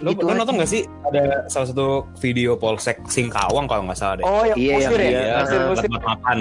Lo, 0.00 0.08
gitu 0.10 0.22
lo 0.22 0.30
aja. 0.32 0.38
nonton 0.40 0.54
gak 0.56 0.70
sih 0.70 0.82
ada 1.04 1.22
salah 1.46 1.68
satu 1.68 1.88
video 2.18 2.56
Polsek 2.56 3.04
Singkawang 3.04 3.68
kalau 3.68 3.84
nggak 3.84 4.00
salah 4.00 4.16
deh. 4.16 4.24
oh 4.24 4.42
yang 4.46 4.56
Iya, 4.56 4.74
musir 4.80 4.96
yang 4.96 5.12
ya 5.12 5.20
dia- 5.20 5.36
musir 5.36 5.60
tempat 5.60 5.76
musir 5.76 5.90
makan 6.00 6.38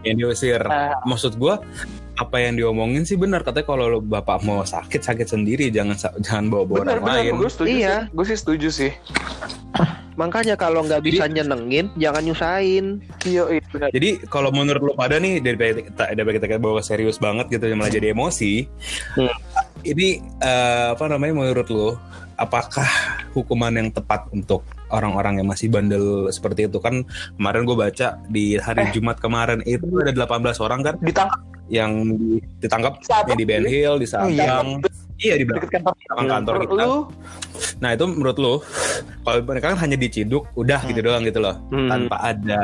yang 0.00 0.16
diusir. 0.16 0.62
Nah. 0.62 0.94
Maksud 1.02 1.34
gua 1.34 1.58
apa 2.16 2.36
yang 2.38 2.56
diomongin 2.56 3.02
sih 3.02 3.14
benar 3.14 3.40
katanya 3.40 3.66
kalau 3.66 3.84
lo 3.86 3.98
bapak 4.00 4.40
mau 4.40 4.64
sakit 4.64 5.00
sakit 5.00 5.28
sendiri 5.28 5.68
jangan 5.68 5.94
jangan 6.18 6.48
bawa 6.48 6.64
bawa 6.64 6.76
orang 6.82 6.88
bener 6.98 7.00
lain. 7.04 7.32
gue 7.36 7.50
setuju 7.50 7.68
Iya. 7.70 7.94
sih 8.00 8.10
gue 8.10 8.24
sih 8.24 8.38
setuju 8.38 8.68
sih 8.70 8.92
makanya 10.16 10.56
kalau 10.56 10.80
nggak 10.80 11.04
bisa 11.04 11.28
nyenengin 11.28 11.92
jangan 11.94 12.24
nyusahin 12.24 12.86
iya 13.22 13.44
iya 13.50 13.60
bener 13.68 13.88
Jadi 13.92 14.08
kalau 14.26 14.48
menurut 14.48 14.80
lo 14.82 14.92
pada 14.94 15.16
nih 15.16 15.38
dari 15.38 15.56
kita 15.84 16.16
dari 16.16 16.30
kita 16.32 16.56
bawa 16.56 16.80
serius 16.80 17.16
banget 17.16 17.52
gitu 17.52 17.68
malah 17.70 17.92
jadi 17.92 18.10
emosi. 18.10 18.64
Hmm. 19.12 19.36
Ini 19.84 20.08
eh, 20.40 20.86
apa 20.96 21.04
namanya 21.06 21.36
menurut 21.36 21.68
lo 21.68 22.00
apakah 22.34 22.88
hukuman 23.32 23.72
yang 23.72 23.88
tepat 23.88 24.24
untuk 24.30 24.64
orang-orang 24.88 25.40
yang 25.40 25.48
masih 25.48 25.68
bandel 25.68 26.28
seperti 26.28 26.64
itu 26.64 26.80
kan 26.80 27.04
kemarin 27.36 27.64
gue 27.64 27.76
baca 27.76 28.16
di 28.26 28.56
hari 28.56 28.82
Eh. 28.82 28.92
Jumat 28.92 29.20
kemarin 29.20 29.60
itu 29.62 29.84
ada 30.00 30.12
18 30.16 30.32
orang 30.58 30.80
kan 30.82 30.94
ditangkap 30.98 31.40
yang 31.68 31.90
di- 32.08 32.42
ditangkap 32.58 33.02
Saat 33.02 33.26
ya, 33.26 33.34
di 33.34 33.42
Ben 33.42 33.62
Hill 33.62 33.98
di 33.98 34.06
Sabang 34.06 34.30
iya. 35.16 35.34
di 35.34 35.44
belakang. 35.44 35.70
Kantor 35.72 35.94
belakang 35.96 36.28
kantor 36.28 36.54
kita. 36.60 36.84
lu? 36.84 36.98
Nah 37.76 37.90
itu 37.90 38.04
menurut 38.06 38.36
lo 38.36 38.54
kalau 39.22 39.38
mereka 39.42 39.66
kan 39.72 39.78
hanya 39.80 39.96
diciduk 39.96 40.44
udah 40.54 40.80
gitu 40.84 41.00
doang 41.00 41.24
gitu 41.24 41.40
loh. 41.40 41.56
Hmm. 41.68 41.88
tanpa 41.88 42.16
ada 42.22 42.62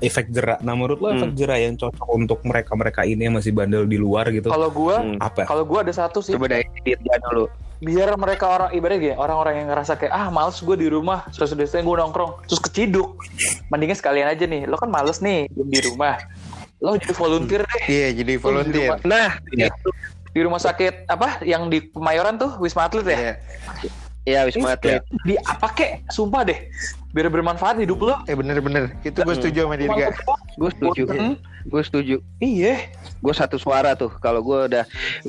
efek 0.00 0.28
jerak. 0.30 0.58
Nah 0.60 0.72
menurut 0.72 0.98
lo 0.98 1.12
efek 1.12 1.30
Hmm. 1.30 1.38
jerak 1.38 1.58
yang 1.60 1.74
cocok 1.76 2.08
untuk 2.10 2.38
mereka 2.42 2.72
mereka 2.72 3.00
ini 3.02 3.28
yang 3.28 3.36
masih 3.36 3.52
bandel 3.52 3.84
di 3.84 3.94
luar 3.94 4.28
gitu 4.30 4.48
kalau 4.48 4.68
gue 4.68 4.96
Hmm. 4.96 5.16
apa? 5.18 5.44
kalau 5.44 5.62
gue 5.62 5.78
ada 5.78 5.92
satu 5.92 6.18
sih. 6.18 6.32
Coba 6.32 6.48
dari 6.50 6.64
dia 6.82 6.96
dulu. 7.22 7.46
Biar 7.80 8.12
mereka 8.16 8.44
orang 8.46 8.70
ibaratnya 8.72 9.00
gini 9.00 9.16
orang-orang 9.16 9.54
yang 9.56 9.68
ngerasa 9.68 9.96
kayak 9.96 10.12
ah 10.12 10.28
males 10.28 10.56
gue 10.56 10.76
di 10.76 10.88
rumah. 10.88 11.24
Terus 11.30 11.52
udah 11.52 11.64
gue 11.64 11.96
nongkrong 11.96 12.44
terus 12.44 12.60
keciduk. 12.60 13.16
Mendingan 13.68 13.96
sekalian 13.96 14.28
aja 14.28 14.44
nih. 14.44 14.64
Lo 14.64 14.76
kan 14.76 14.88
males 14.88 15.20
nih 15.20 15.48
di 15.48 15.78
rumah 15.84 16.16
lo 16.80 16.96
jadi 16.96 17.12
volunteer 17.12 17.62
deh 17.62 17.82
Iya, 17.86 18.08
jadi 18.16 18.32
volunteer. 18.36 18.90
nah 19.04 19.36
Iya. 19.50 19.68
di 20.30 20.40
rumah 20.40 20.58
sakit 20.58 21.04
apa 21.06 21.42
yang 21.42 21.66
di 21.66 21.84
Kemayoran 21.86 22.36
tuh 22.36 22.56
Wisma 22.56 22.86
Atlet 22.86 23.04
ya 23.04 23.18
Iya. 23.18 23.34
Iya, 24.30 24.40
Wisma 24.46 24.68
Atlet. 24.72 25.02
di 25.20 25.34
apa 25.40 25.66
kek 25.70 26.06
sumpah 26.08 26.42
deh 26.44 26.58
biar 27.10 27.26
bermanfaat 27.26 27.74
hidup 27.76 27.98
lo 28.00 28.14
Eh 28.24 28.32
bener-bener. 28.32 28.94
Itu 29.02 29.20
gue 29.20 29.34
setuju 29.34 29.66
sama 29.66 29.74
Dirga. 29.74 30.14
Gue 30.54 30.70
setuju. 30.70 31.02
Hmm, 31.10 31.34
Gue 31.62 31.82
setuju. 31.82 32.16
iya 32.38 32.86
Gue 33.18 33.34
satu 33.34 33.58
suara 33.58 33.92
tuh. 33.92 34.14
Kalau 34.16 34.38
gue 34.40 34.70
udah 34.70 34.84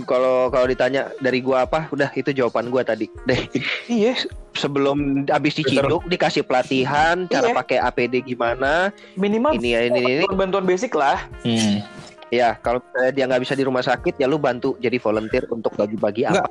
kalau 0.06 0.48
kalau 0.48 0.64
ditanya 0.64 1.10
dari 1.18 1.42
gua 1.42 1.66
apa, 1.66 1.90
udah 1.90 2.14
itu 2.14 2.30
jawaban 2.32 2.70
gua 2.70 2.86
tadi. 2.86 3.10
Deh. 3.26 3.50
iya 3.90 4.14
Sebelum 4.54 5.26
habis 5.26 5.56
diciduk 5.56 6.06
dikasih 6.06 6.44
pelatihan 6.44 7.26
cara 7.26 7.50
Iya. 7.50 7.58
pakai 7.58 7.78
APD 7.80 8.22
gimana. 8.22 8.94
minimal 9.16 9.58
Ini 9.58 9.70
ya 9.72 9.82
ini 9.84 10.00
ini. 10.22 10.26
bantuan 10.32 10.64
basic 10.64 10.94
lah 10.94 11.26
Hmm. 11.42 11.82
Ya, 12.32 12.56
kalau 12.56 12.80
dia 13.12 13.28
nggak 13.28 13.44
bisa 13.44 13.60
di 13.60 13.68
rumah 13.68 13.84
sakit 13.84 14.16
ya 14.16 14.24
lu 14.24 14.40
bantu 14.40 14.80
jadi 14.80 14.96
volunteer 14.98 15.52
untuk 15.52 15.76
bagi-bagi 15.76 16.24
apa. 16.24 16.48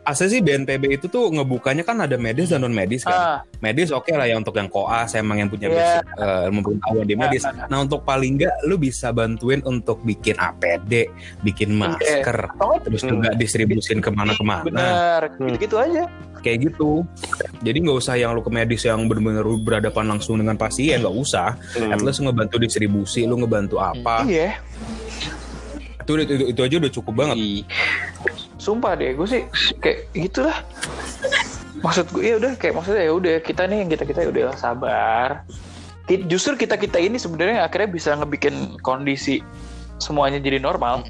Asli 0.00 0.32
sih 0.32 0.40
BNPB 0.40 0.96
itu 0.96 1.06
tuh 1.06 1.28
ngebukanya 1.28 1.84
kan 1.84 2.00
ada 2.00 2.16
medis 2.16 2.48
dan 2.48 2.64
non 2.64 2.72
medis 2.72 3.04
kan. 3.04 3.12
ah 3.12 3.38
Medis 3.60 3.92
oke 3.92 4.08
lah 4.10 4.24
ya 4.24 4.40
untuk 4.40 4.56
yang 4.56 4.64
koas 4.66 5.12
emang 5.12 5.44
yang 5.44 5.52
punya 5.52 5.68
Iya. 5.68 5.76
basic 6.00 6.04
ilmu 6.48 6.60
pengetahuan 6.64 7.04
di 7.04 7.14
medis. 7.14 7.44
Nah, 7.44 7.68
nah, 7.68 7.78
untuk 7.84 8.00
paling 8.00 8.40
nggak 8.40 8.64
lu 8.64 8.80
bisa 8.80 9.12
bantuin 9.12 9.60
untuk 9.62 10.00
bikin 10.00 10.40
APD, 10.40 11.12
bikin 11.44 11.76
masker, 11.76 12.48
Oh, 12.56 12.80
terus 12.80 13.04
Hmm. 13.04 13.20
juga 13.20 13.36
distribusin 13.36 14.00
ke 14.00 14.08
mana-kemana 14.08 14.64
bener 14.64 15.20
Hmm. 15.36 15.52
gitu-gitu 15.52 15.76
aja 15.76 16.08
kayak 16.40 16.72
gitu. 16.72 17.04
Jadi 17.60 17.76
nggak 17.84 17.98
usah 18.00 18.16
yang 18.16 18.32
lu 18.32 18.40
ke 18.40 18.48
medis 18.48 18.80
yang 18.80 19.04
bener-bener 19.04 19.44
berhadapan 19.60 20.16
langsung 20.16 20.40
dengan 20.40 20.56
pasien 20.56 21.04
nggak 21.04 21.12
usah. 21.12 21.60
Hmm. 21.76 21.92
At 21.92 22.00
least 22.00 22.24
ngebantu 22.24 22.56
distribusi, 22.56 23.28
lu 23.28 23.36
ngebantu 23.36 23.76
apa? 23.76 24.24
iya 24.24 24.56
Itu, 26.18 26.34
itu 26.34 26.44
itu 26.50 26.60
aja 26.60 26.74
udah 26.82 26.92
cukup 26.92 27.14
banget. 27.14 27.36
Iya. 27.38 27.62
sumpah 28.60 28.92
deh 28.92 29.16
gue 29.16 29.24
sih 29.24 29.42
kayak 29.80 30.12
gitulah 30.12 30.58
maksud 31.80 32.12
gue 32.12 32.28
ya 32.28 32.36
udah 32.36 32.52
kayak 32.60 32.76
maksudnya 32.76 33.08
ya 33.08 33.12
udah 33.16 33.34
kita 33.40 33.64
nih 33.64 33.78
yang 33.80 33.88
kita 33.88 34.04
kita 34.04 34.20
udah 34.28 34.52
sabar 34.52 35.48
justru 36.28 36.60
kita 36.60 36.76
kita 36.76 37.00
ini 37.00 37.16
sebenarnya 37.16 37.64
akhirnya 37.64 37.88
bisa 37.88 38.12
ngebikin 38.20 38.76
kondisi 38.84 39.40
semuanya 39.96 40.40
jadi 40.44 40.60
normal 40.60 41.04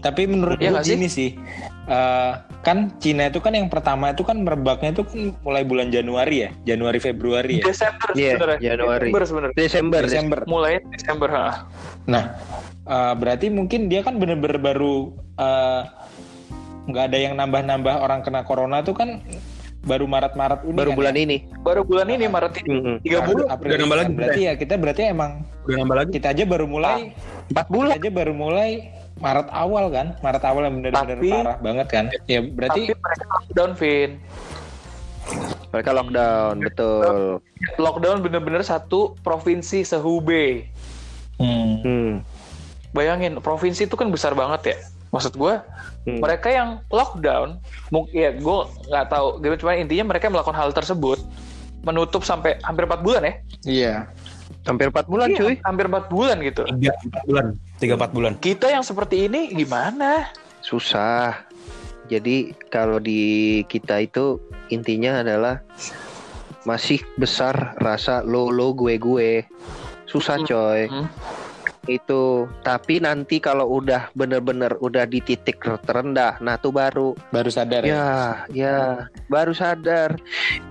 Tapi 0.00 0.24
menurut 0.24 0.56
Iya 0.58 0.72
gue 0.72 0.74
nggak 0.80 0.86
sih? 0.86 0.92
gini 0.96 1.08
sih, 1.12 1.30
eh, 1.86 2.32
kan 2.60 2.92
Cina 3.00 3.26
itu 3.26 3.40
kan 3.40 3.56
yang 3.56 3.66
pertama 3.66 4.12
itu 4.12 4.20
kan 4.20 4.36
merebaknya 4.36 4.92
itu 4.92 5.02
kan 5.02 5.32
mulai 5.40 5.64
bulan 5.64 5.88
Januari 5.88 6.44
ya, 6.44 6.50
Januari 6.66 7.00
Februari 7.00 7.56
ya. 7.58 7.64
Desember 7.66 8.08
Iya, 8.12 8.32
sebenarnya 8.36 8.58
Januari. 8.60 9.08
Desember 9.08 9.22
sebenarnya 9.24 9.56
Desember. 9.56 10.00
Desember. 10.04 10.38
mulai 10.44 10.72
Desember 10.92 11.28
ha. 11.32 11.46
Nah, 12.04 12.24
eh, 12.82 13.12
berarti 13.16 13.48
mungkin 13.48 13.88
dia 13.88 14.04
kan 14.04 14.20
bener-bener 14.20 14.60
baru 14.60 15.08
eh, 15.34 15.82
nggak 16.86 17.04
ada 17.06 17.18
yang 17.18 17.34
nambah-nambah 17.34 17.94
orang 17.96 18.20
kena 18.20 18.44
corona 18.44 18.84
tuh 18.84 18.92
kan 18.92 19.24
baru 19.80 20.04
Maret-Maret 20.04 20.60
ini. 20.60 20.76
Baru 20.76 20.90
kan 20.92 20.98
bulan 21.00 21.14
ya? 21.16 21.20
ini. 21.24 21.36
baru 21.64 21.80
bulan 21.80 22.06
ini 22.12 22.24
Maret 22.28 22.52
ini 22.60 23.00
tiga 23.00 23.24
bulan 23.24 23.48
April, 23.48 23.68
Udah 23.72 23.78
nambah 23.80 23.96
lagi, 23.96 24.12
Berarti 24.12 24.40
ya 24.44 24.52
kita 24.52 24.74
berarti 24.76 25.02
emang 25.08 25.30
Udah 25.64 25.76
nambah 25.80 25.96
lagi. 25.96 26.10
kita 26.12 26.28
aja 26.36 26.44
baru 26.44 26.66
mulai 26.68 27.16
Empat 27.48 27.64
kita 27.64 27.72
bulan. 27.72 27.96
aja 27.96 28.08
baru 28.12 28.32
mulai 28.36 28.70
Maret 29.20 29.48
awal 29.50 29.84
kan, 29.88 30.06
Maret 30.18 30.42
awal 30.42 30.62
yang 30.64 30.74
bener-bener 30.80 31.16
Tapi- 31.20 31.30
parah 31.30 31.56
banget 31.60 31.86
kan. 31.86 32.04
Ya 32.24 32.40
berarti 32.40 32.80
tapi 32.82 32.96
mereka 32.96 33.24
lockdown 33.30 33.72
Vin 33.74 34.10
Mereka 35.70 35.90
lockdown, 35.92 36.54
betul. 36.58 37.38
lockdown 37.76 38.18
bener-bener 38.18 38.62
satu 38.62 39.14
provinsi 39.20 39.84
sehubei 39.84 40.66
Hmm. 41.36 41.80
Hmm. 41.80 42.12
bayangin 42.90 43.38
provinsi 43.38 43.86
itu 43.86 43.94
kan 43.94 44.10
besar 44.10 44.34
banget 44.34 44.60
ya 44.66 44.76
maksud 45.08 45.32
gue 45.32 45.54
Hmm. 46.02 46.18
mereka 46.18 46.48
yang 46.48 46.68
lockdown 46.88 47.62
mungkin 47.88 48.12
ya 48.12 48.30
gue 48.32 48.56
nggak 48.84 49.06
tahu 49.06 49.38
gitu 49.38 49.54
cuma 49.58 49.72
intinya 49.74 50.10
mereka 50.10 50.26
melakukan 50.26 50.52
hal 50.54 50.70
tersebut 50.70 51.22
menutup 51.80 52.20
sampai 52.20 52.58
hampir 52.60 52.84
empat 52.84 53.00
bulan 53.00 53.22
ya 53.22 53.34
Iya. 53.62 53.94
Hampir 54.62 54.88
empat 54.88 55.06
bulan, 55.06 55.28
Iya, 55.28 55.38
cuy. 55.40 55.54
hampir 55.62 55.86
empat 55.86 56.06
bulan 56.06 56.36
gitu 56.40 56.62
Tiga 56.68 56.92
empat 57.00 57.22
bulan, 57.24 57.46
tiga 57.76 57.92
empat 57.96 58.10
bulan. 58.10 58.32
kita 58.38 58.66
yang 58.68 58.82
seperti 58.82 59.26
ini 59.26 59.50
gimana 59.50 60.28
Susah. 60.60 61.40
Jadi 62.06 62.52
kalau 62.68 62.98
di 62.98 63.22
kita 63.64 63.96
itu 63.98 64.36
intinya 64.68 65.20
adalah 65.20 65.62
masih 66.62 67.00
besar 67.16 67.72
rasa 67.76 68.20
lo 68.20 68.50
lo 68.50 68.70
gue 68.70 68.94
gue. 68.96 69.46
Susah 70.04 70.36
Hmm. 70.36 70.44
coy. 70.44 70.80
Hmm. 70.84 71.08
Itu. 71.86 72.44
Tapi 72.60 73.00
nanti 73.00 73.40
kalau 73.40 73.72
udah 73.72 74.12
bener-bener 74.12 74.76
udah 74.76 75.06
di 75.06 75.18
titik 75.18 75.56
terendah, 75.80 76.36
nah 76.38 76.54
tuh 76.54 76.70
baru 76.70 77.16
Baru 77.30 77.48
sadar 77.48 77.82
ya. 77.82 77.94
ya 77.94 78.06
ya 78.52 78.76
baru 79.26 79.56
sadar. 79.56 80.20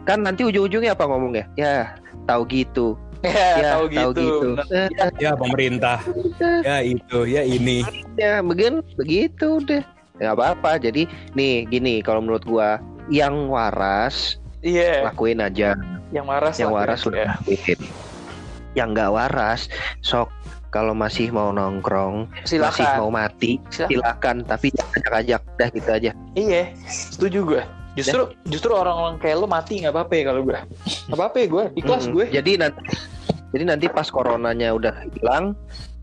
Kan 0.03 0.21
nanti 0.21 0.45
ujung-ujungnya 0.45 0.93
apa 0.93 1.07
ngomongnya? 1.07 1.49
Ya 1.55 1.97
tahu 2.23 2.45
gitu. 2.45 2.93
Ya, 3.21 3.47
Ya 3.57 3.71
tahu 3.75 3.85
gitu, 3.89 4.37
Eh, 4.69 4.87
Ya 5.19 5.31
pemerintah, 5.33 5.97
ya 6.61 6.79
itu, 6.79 7.25
ya 7.25 7.41
ini. 7.41 7.83
ya 8.15 8.39
begin 8.39 8.79
begitu 8.95 9.59
deh. 9.63 9.83
Ya 10.17 10.35
apa-apa. 10.35 10.75
Jadi 10.75 11.07
nih 11.31 11.63
gini 11.65 11.99
kalau 11.99 12.19
menurut 12.19 12.43
gua 12.43 12.79
yang 13.09 13.49
waras 13.49 14.37
iya 14.61 15.01
lakuin 15.01 15.41
aja 15.41 15.73
yang 16.11 16.27
waras 16.27 16.61
yang 16.61 16.69
waras 16.69 17.01
ya. 17.09 17.33
lakuin 17.41 17.79
yang 18.75 18.93
nggak 18.93 19.09
waras 19.09 19.65
sok 19.99 20.29
kalau 20.69 20.93
masih 20.93 21.33
mau 21.33 21.49
nongkrong 21.49 22.29
masih 22.45 22.61
silakan 22.61 23.01
mau 23.01 23.09
mati 23.09 23.57
Silakan. 23.73 23.89
silakan 23.89 24.35
tapi 24.45 24.67
jangan 24.69 24.93
ajak-ajak 25.01 25.41
dah 25.57 25.69
gitu 25.73 25.89
aja 25.89 26.11
iya 26.37 26.63
setuju 26.85 27.39
gue 27.47 27.63
justru 27.97 28.21
justru 28.45 28.71
orang-orang 28.71 29.17
kayak 29.17 29.41
lo 29.41 29.47
mati 29.49 29.81
nggak 29.81 29.89
apa-apa 29.89 30.13
ya 30.13 30.23
kalau 30.27 30.41
gue 30.45 30.59
nggak 31.09 31.17
apa-apa 31.17 31.35
ya 31.35 31.47
gue 31.49 31.63
di 31.73 31.81
kelas 31.81 32.03
Mm-mm. 32.05 32.13
gue 32.13 32.25
jadi 32.29 32.51
nanti 32.59 32.79
jadi 33.53 33.63
nanti 33.75 33.85
pas 33.89 34.07
coronanya 34.09 34.73
udah 34.73 34.93
hilang 35.15 35.57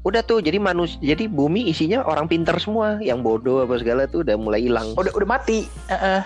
udah 0.07 0.23
tuh 0.23 0.39
jadi 0.39 0.63
manusia 0.63 1.03
jadi 1.03 1.27
bumi 1.27 1.67
isinya 1.67 2.07
orang 2.07 2.31
pinter 2.31 2.55
semua 2.63 3.03
yang 3.03 3.27
bodoh 3.27 3.67
apa 3.67 3.75
segala 3.83 4.07
tuh 4.07 4.23
udah 4.23 4.39
mulai 4.39 4.63
hilang. 4.63 4.95
Udah 4.95 5.11
udah 5.11 5.27
mati. 5.27 5.67
Heeh. 5.91 6.21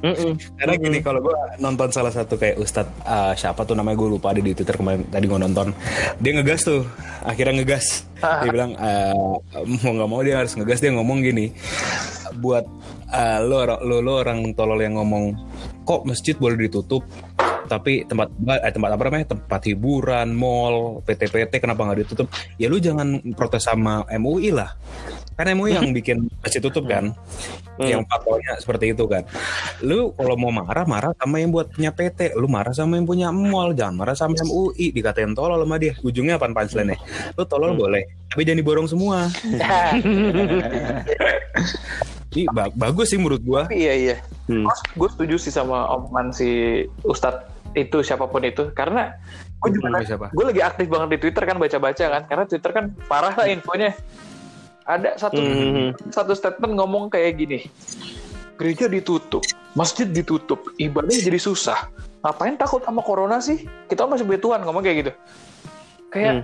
Mm-mm. 0.00 0.32
Karena 0.56 0.74
gini 0.80 0.98
kalau 1.04 1.20
gue 1.20 1.36
nonton 1.60 1.92
salah 1.92 2.08
satu 2.08 2.40
kayak 2.40 2.56
Ustadz 2.56 3.04
uh, 3.04 3.36
siapa 3.36 3.68
tuh 3.68 3.76
namanya 3.76 4.00
gue 4.00 4.16
lupa 4.16 4.32
ada 4.32 4.40
di 4.40 4.56
Twitter 4.56 4.80
kemarin 4.80 5.04
tadi 5.12 5.28
gue 5.28 5.36
nonton. 5.44 5.76
Dia 6.24 6.32
ngegas 6.40 6.60
tuh 6.64 6.88
akhirnya 7.20 7.60
ngegas. 7.60 8.08
Ah. 8.24 8.42
dia 8.42 8.50
bilang 8.50 8.72
uh, 8.80 9.36
mau 9.84 9.92
nggak 9.92 10.08
mau 10.08 10.24
dia 10.24 10.40
harus 10.40 10.56
ngegas. 10.56 10.80
Dia 10.80 10.96
ngomong 10.96 11.20
gini 11.20 11.52
buat 12.40 12.64
uh, 13.12 13.38
lo 13.44 13.68
lo 13.84 14.00
lo 14.00 14.12
orang 14.24 14.56
tolol 14.56 14.80
yang 14.80 14.96
ngomong 14.96 15.36
kok 15.84 16.08
masjid 16.08 16.32
boleh 16.32 16.56
ditutup 16.56 17.04
tapi 17.68 18.08
tempat 18.08 18.32
eh, 18.32 18.72
tempat 18.72 18.90
apa 18.96 19.02
namanya? 19.06 19.26
Tempat 19.36 19.60
hiburan 19.68 20.32
mall 20.32 21.04
PT-PT 21.04 21.60
kenapa 21.60 21.84
nggak 21.84 22.08
ditutup? 22.08 22.26
Ya 22.56 22.66
lu 22.72 22.80
jangan 22.80 23.20
protes 23.36 23.68
sama 23.68 24.02
MUI 24.16 24.50
lah. 24.50 24.74
Kan 25.38 25.54
MUI 25.54 25.78
yang 25.78 25.94
bikin 25.94 26.26
masjid 26.42 26.58
tutup 26.58 26.90
kan? 26.90 27.14
Yang 27.78 28.02
fatwanya 28.10 28.58
seperti 28.58 28.90
itu 28.90 29.06
kan. 29.06 29.22
Lu 29.86 30.10
kalau 30.18 30.34
mau 30.34 30.50
marah 30.50 30.82
marah 30.82 31.12
sama 31.14 31.38
yang 31.38 31.54
buat 31.54 31.70
punya 31.70 31.94
PT 31.94 32.34
lu 32.34 32.50
marah 32.50 32.74
sama 32.74 32.98
yang 32.98 33.06
punya 33.06 33.30
mall 33.30 33.70
jangan 33.70 34.02
marah 34.02 34.18
sama 34.18 34.34
MUI 34.42 34.90
dikatain 34.90 35.36
tolol 35.38 35.62
sama 35.62 35.78
dia. 35.78 35.94
Ujungnya 36.02 36.40
apa 36.40 36.50
punchline 36.50 36.96
nya 36.96 36.98
lu 37.38 37.46
tolol 37.46 37.78
boleh 37.78 38.02
tapi 38.28 38.42
jangan 38.44 38.60
diborong 38.60 38.88
semua. 38.90 39.28
Ba- 42.52 42.70
bagus 42.76 43.10
sih 43.10 43.18
menurut 43.18 43.40
gua. 43.40 43.62
Iya 43.72 43.94
iya. 43.94 44.16
Hmm. 44.48 44.64
gue 44.96 45.08
setuju 45.12 45.36
sih 45.36 45.52
sama 45.52 45.84
omongan 45.92 46.32
si 46.32 46.48
Ustadz 47.04 47.57
itu 47.72 48.00
siapa 48.00 48.24
pun 48.24 48.40
itu. 48.40 48.70
Karena 48.72 49.16
gue 49.58 49.70
juga 49.70 49.88
Sama 49.90 50.04
siapa? 50.04 50.26
gue 50.30 50.44
lagi 50.46 50.60
aktif 50.60 50.86
banget 50.86 51.08
di 51.10 51.18
Twitter 51.18 51.42
kan 51.42 51.56
baca-baca 51.56 52.04
kan. 52.08 52.22
Karena 52.24 52.44
Twitter 52.44 52.70
kan 52.70 52.84
parah 53.04 53.32
lah 53.32 53.46
infonya. 53.46 53.92
Ada 54.84 55.20
satu 55.20 55.36
Hmm. 55.36 55.92
satu 56.08 56.32
statement 56.32 56.72
ngomong 56.74 57.08
kayak 57.08 57.36
gini. 57.36 57.58
Gereja 58.56 58.86
ditutup 58.86 59.44
masjid 59.72 60.04
ditutup 60.04 60.72
ibadah 60.76 61.12
jadi 61.12 61.36
susah. 61.36 61.92
Ngapain 62.18 62.56
takut 62.56 62.82
sama 62.82 63.00
corona 63.00 63.38
sih? 63.38 63.62
Kita 63.86 64.04
masih 64.04 64.24
punya 64.24 64.40
Tuhan 64.40 64.60
ngomong 64.62 64.82
kayak 64.82 64.96
gitu. 64.98 65.12
Kayak 66.08 66.32
Hmm. 66.32 66.42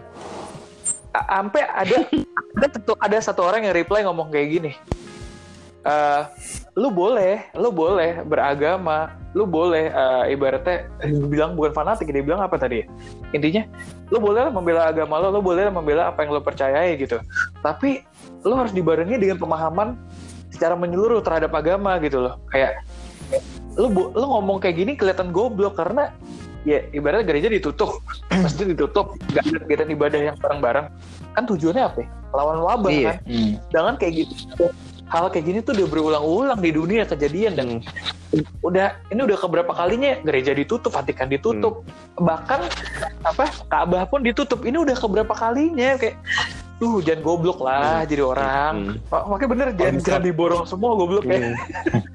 a- 1.11 1.29
sampai 1.33 1.63
ada 1.65 1.97
ada 2.55 2.67
satu 2.71 2.93
ada 2.97 3.19
satu 3.21 3.41
orang 3.43 3.65
yang 3.65 3.75
reply 3.75 4.03
ngomong 4.03 4.29
kayak 4.29 4.49
gini 4.53 4.73
Eh, 5.85 6.23
lu 6.81 6.89
boleh 6.89 7.45
lu 7.61 7.69
boleh 7.69 8.25
beragama 8.25 9.13
lu 9.37 9.45
boleh 9.45 9.93
eh, 9.93 10.33
ibaratnya 10.33 10.89
bilang 11.29 11.53
bukan 11.61 11.77
fanatik 11.77 12.09
dia 12.09 12.25
bilang 12.25 12.41
apa 12.41 12.57
tadi 12.57 12.81
ya? 12.81 12.87
intinya 13.37 13.69
lu 14.09 14.17
boleh 14.17 14.49
membela 14.49 14.89
agama 14.89 15.21
lo 15.21 15.29
lu 15.29 15.45
boleh 15.45 15.69
membela 15.69 16.09
apa 16.09 16.25
yang 16.25 16.33
lo 16.33 16.41
percayai 16.41 16.97
gitu 16.97 17.21
tapi 17.61 18.01
lu 18.49 18.57
harus 18.57 18.73
dibarengi 18.73 19.21
dengan 19.21 19.37
pemahaman 19.37 19.93
secara 20.49 20.73
menyeluruh 20.73 21.21
terhadap 21.21 21.53
agama 21.53 22.01
gitu 22.01 22.17
loh 22.17 22.41
kayak 22.49 22.81
lu 23.77 23.93
lu 23.93 24.25
ngomong 24.25 24.65
kayak 24.65 24.81
gini 24.81 24.97
kelihatan 24.97 25.37
goblok 25.37 25.77
karena 25.77 26.17
ya 26.65 26.81
ibaratnya 26.97 27.29
gereja 27.29 27.49
ditutup 27.53 28.01
masjid 28.45 28.73
ditutup 28.73 29.21
gak 29.37 29.45
ada 29.53 29.61
kegiatan 29.69 29.89
ibadah 29.93 30.33
yang 30.33 30.37
bareng-bareng 30.41 30.89
kan 31.37 31.45
tujuannya 31.45 31.85
apa 31.85 31.99
ya? 32.01 32.09
lawan 32.33 32.59
wabah 32.65 32.89
Iya. 32.91 33.05
kan 33.05 33.17
jangan 33.69 33.95
kayak 34.01 34.13
gitu 34.25 34.65
hal 35.09 35.29
kayak 35.29 35.45
gini 35.45 35.59
tuh 35.61 35.77
udah 35.77 35.87
berulang-ulang 35.87 36.59
di 36.59 36.71
dunia 36.71 37.05
kejadian 37.05 37.53
dan 37.55 37.69
udah 38.61 38.99
ini 39.09 39.21
udah 39.23 39.39
keberapa 39.39 39.71
kalinya 39.71 40.19
gereja 40.23 40.51
ditutup, 40.51 40.91
Vatikan 40.91 41.29
ditutup, 41.29 41.85
bahkan 42.17 42.67
apa 43.23 43.47
Ka'bah 43.69 44.09
pun 44.09 44.25
ditutup. 44.25 44.65
Ini 44.65 44.81
udah 44.81 44.97
keberapa 44.97 45.33
kalinya 45.33 45.95
kayak 45.95 46.19
Tuh 46.75 46.99
jangan 46.99 47.23
goblok 47.23 47.63
lah 47.63 48.03
jadi 48.03 48.27
orang. 48.27 48.99
Mak- 49.07 49.27
Makanya 49.31 49.51
bener 49.55 49.67
jangan, 49.79 49.95
misal- 49.95 50.07
jangan 50.11 50.25
diborong 50.27 50.65
semua 50.67 50.91
goblok 50.99 51.23
ya. 51.23 51.55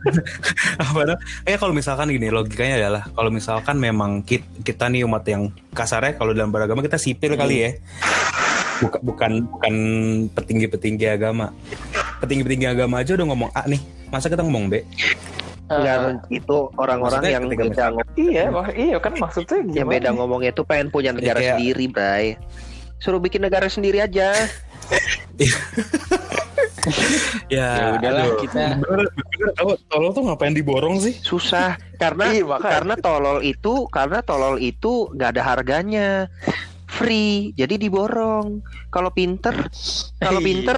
apa 0.84 1.00
dah? 1.08 1.18
Eh 1.48 1.56
kalau 1.56 1.72
misalkan 1.72 2.12
gini 2.12 2.28
logikanya 2.28 2.76
adalah 2.76 3.04
kalau 3.08 3.32
misalkan 3.32 3.80
memang 3.80 4.20
kita, 4.20 4.44
kita 4.60 4.92
nih 4.92 5.08
umat 5.08 5.24
yang 5.24 5.48
kasarnya 5.72 6.20
kalau 6.20 6.36
dalam 6.36 6.52
beragama 6.52 6.84
kita 6.84 7.00
sipil 7.00 7.40
kali 7.40 7.56
ya. 7.56 7.70
Bukan 8.84 9.00
bukan 9.00 9.32
bukan 9.48 9.74
petinggi-petinggi 10.36 11.08
agama. 11.08 11.56
Petinggi-petinggi 12.20 12.68
agama 12.68 13.00
aja 13.00 13.16
udah 13.16 13.28
ngomong 13.28 13.50
A 13.52 13.64
nih. 13.66 13.82
Masa 14.10 14.28
kita 14.28 14.44
ngomong 14.44 14.68
B? 14.68 14.84
Enggak, 15.70 16.26
itu 16.28 16.58
orang-orang 16.76 17.22
yang 17.24 17.44
beda 17.46 17.94
ngomong, 17.94 18.18
Iya, 18.18 18.44
mak- 18.50 18.74
iya 18.74 18.98
kan 18.98 19.14
maksudnya 19.16 19.58
gimana? 19.62 19.78
yang 19.78 19.88
beda 19.88 20.10
ngomong 20.12 20.42
itu 20.42 20.62
pengen 20.66 20.90
punya 20.90 21.14
negara 21.14 21.38
kayak- 21.38 21.56
sendiri, 21.56 21.86
Bray. 21.88 22.26
Suruh 22.98 23.22
bikin 23.22 23.40
negara 23.40 23.70
sendiri 23.70 24.02
aja. 24.02 24.34
Ya, 27.50 27.68
Ya 27.76 27.86
udahlah, 27.94 28.24
aduh. 28.26 28.40
kita- 28.40 28.80
bener, 28.80 29.06
bener, 29.12 29.50
tolol, 29.54 29.78
tolol 29.86 30.10
tuh 30.10 30.24
ngapain 30.26 30.56
diborong 30.56 30.96
sih? 30.98 31.14
Susah 31.20 31.76
karena 31.98 32.32
Iya, 32.32 32.56
karena 32.58 32.96
tolol 32.96 33.44
itu 33.44 33.86
karena 33.92 34.24
tolol 34.24 34.58
itu 34.58 35.12
nggak 35.12 35.30
ada 35.38 35.44
harganya. 35.44 36.32
Free, 36.88 37.54
jadi 37.54 37.78
diborong. 37.78 38.64
Kalau 38.90 39.12
pinter, 39.12 39.54
kalau 40.18 40.40
Iya. 40.42 40.48
pinter 40.48 40.78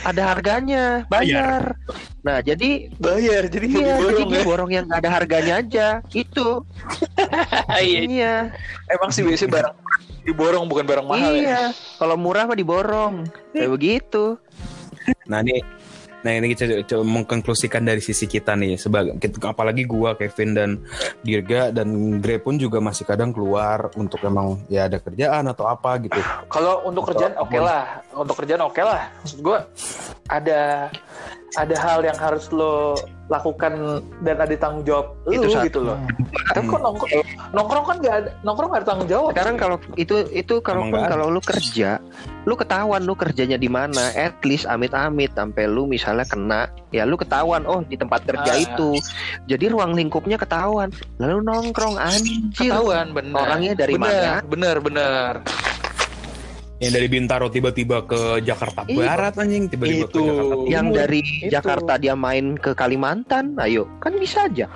ada 0.00 0.22
harganya, 0.26 1.04
bayar. 1.06 1.76
Nah, 2.20 2.38
jadi 2.38 2.88
bayar 2.96 3.46
jadi 3.46 3.66
iya, 3.66 3.94
jadi 3.98 4.12
diborong 4.14 4.28
dia 4.28 4.38
ya. 4.38 4.44
borong 4.44 4.70
yang 4.70 4.84
nggak 4.86 5.00
ada 5.00 5.10
harganya 5.10 5.54
aja. 5.58 5.86
Itu. 6.10 6.62
Iya, 7.74 8.00
Iya. 8.04 8.34
emang 8.88 9.10
sih 9.10 9.22
biasanya 9.22 9.50
barang 9.52 9.74
diborong 10.22 10.64
bukan 10.66 10.84
barang 10.84 11.06
mahal 11.06 11.32
ya. 11.32 11.40
iya. 11.40 11.62
Kalau 11.96 12.14
murah 12.14 12.44
mah 12.44 12.54
diborong. 12.54 13.26
Kayak 13.50 13.70
begitu. 13.70 14.38
Nah 15.26 15.40
ini 15.40 15.60
Nah 16.22 16.38
ini 16.38 16.54
kita 16.54 16.86
coba 16.86 17.02
mengkonklusikan 17.02 17.82
dari 17.82 17.98
sisi 17.98 18.30
kita 18.30 18.54
nih 18.54 18.78
sebagai 18.78 19.18
kita- 19.18 19.42
apalagi 19.42 19.82
gua 19.82 20.14
Kevin 20.14 20.54
dan 20.54 20.70
Dirga 21.18 21.74
dan 21.74 21.90
Gre 22.22 22.38
pun 22.38 22.54
juga 22.54 22.78
masih 22.78 23.02
kadang 23.02 23.34
keluar 23.34 23.90
untuk 23.96 24.22
emang 24.22 24.62
ya 24.70 24.86
ada 24.86 25.02
kerjaan 25.02 25.50
atau 25.50 25.66
apa 25.66 25.98
gitu. 25.98 26.22
Kalau 26.46 26.86
untuk 26.86 27.02
Atau 27.02 27.18
kerjaan 27.18 27.34
oke 27.34 27.58
lah, 27.58 28.06
untuk 28.14 28.34
kerjaan 28.40 28.62
oke 28.64 28.82
lah. 28.82 29.08
Maksud 29.24 29.38
gue 29.40 29.58
ada 30.28 30.88
ada 31.52 31.76
hal 31.76 32.00
yang 32.00 32.16
harus 32.16 32.48
lo 32.48 32.96
lakukan 33.28 34.04
dan 34.24 34.36
ada 34.44 34.52
tanggung 34.60 34.84
jawab 34.84 35.16
Itu 35.28 35.48
lu 35.48 35.64
gitu 35.64 35.80
loh. 35.80 35.96
Tapi 36.52 36.68
kok 36.68 36.80
nongkrong, 36.84 37.24
nongkrong 37.56 37.84
kan 37.88 37.96
nggak 38.00 38.14
ada 38.24 38.30
nongkrong 38.44 38.68
nggak 38.72 38.82
ada 38.84 38.88
tanggung 38.88 39.08
jawab. 39.08 39.30
Sekarang 39.32 39.56
kalau 39.56 39.76
itu 39.96 40.28
itu 40.32 40.54
ada. 40.60 41.08
kalau 41.08 41.26
lu 41.32 41.40
kerja, 41.40 41.96
lu 42.44 42.54
ketahuan 42.56 43.04
lu 43.04 43.16
kerjanya 43.16 43.56
di 43.56 43.72
mana, 43.72 44.12
at 44.16 44.36
least 44.44 44.68
amit-amit 44.68 45.32
sampai 45.32 45.64
lu 45.64 45.88
misalnya 45.88 46.28
kena, 46.28 46.68
ya 46.92 47.08
lu 47.08 47.16
ketahuan 47.16 47.64
oh 47.64 47.80
di 47.84 47.96
tempat 47.96 48.24
kerja 48.28 48.52
Ah. 48.52 48.60
itu. 48.60 49.00
Jadi 49.48 49.64
ruang 49.72 49.96
lingkupnya 49.96 50.36
ketahuan. 50.36 50.92
Lalu 51.16 51.40
nongkrong 51.40 51.96
anjir. 51.96 52.52
ketahuan 52.52 53.16
bener. 53.16 53.38
Orangnya 53.38 53.72
dari 53.76 53.96
bener, 53.96 54.12
mana? 54.12 54.32
Bener 54.44 54.76
bener. 54.80 55.32
Yang 56.82 56.92
dari 56.98 57.08
Bintaro 57.08 57.46
tiba-tiba 57.46 58.02
ke 58.02 58.42
Jakarta 58.42 58.82
Iya. 58.90 58.98
Barat 59.06 59.34
anjing 59.38 59.70
tiba-tiba 59.70 60.10
ke 60.10 60.18
Itu. 60.18 60.22
Jakarta 60.26 60.54
Timur. 60.58 60.66
Yang 60.66 60.86
dari 60.90 61.20
Itu. 61.22 61.50
Jakarta 61.54 61.92
dia 61.94 62.14
main 62.18 62.46
ke 62.58 62.70
Kalimantan, 62.74 63.54
ayo 63.62 63.86
kan 64.02 64.18
bisa 64.18 64.50
aja. 64.50 64.66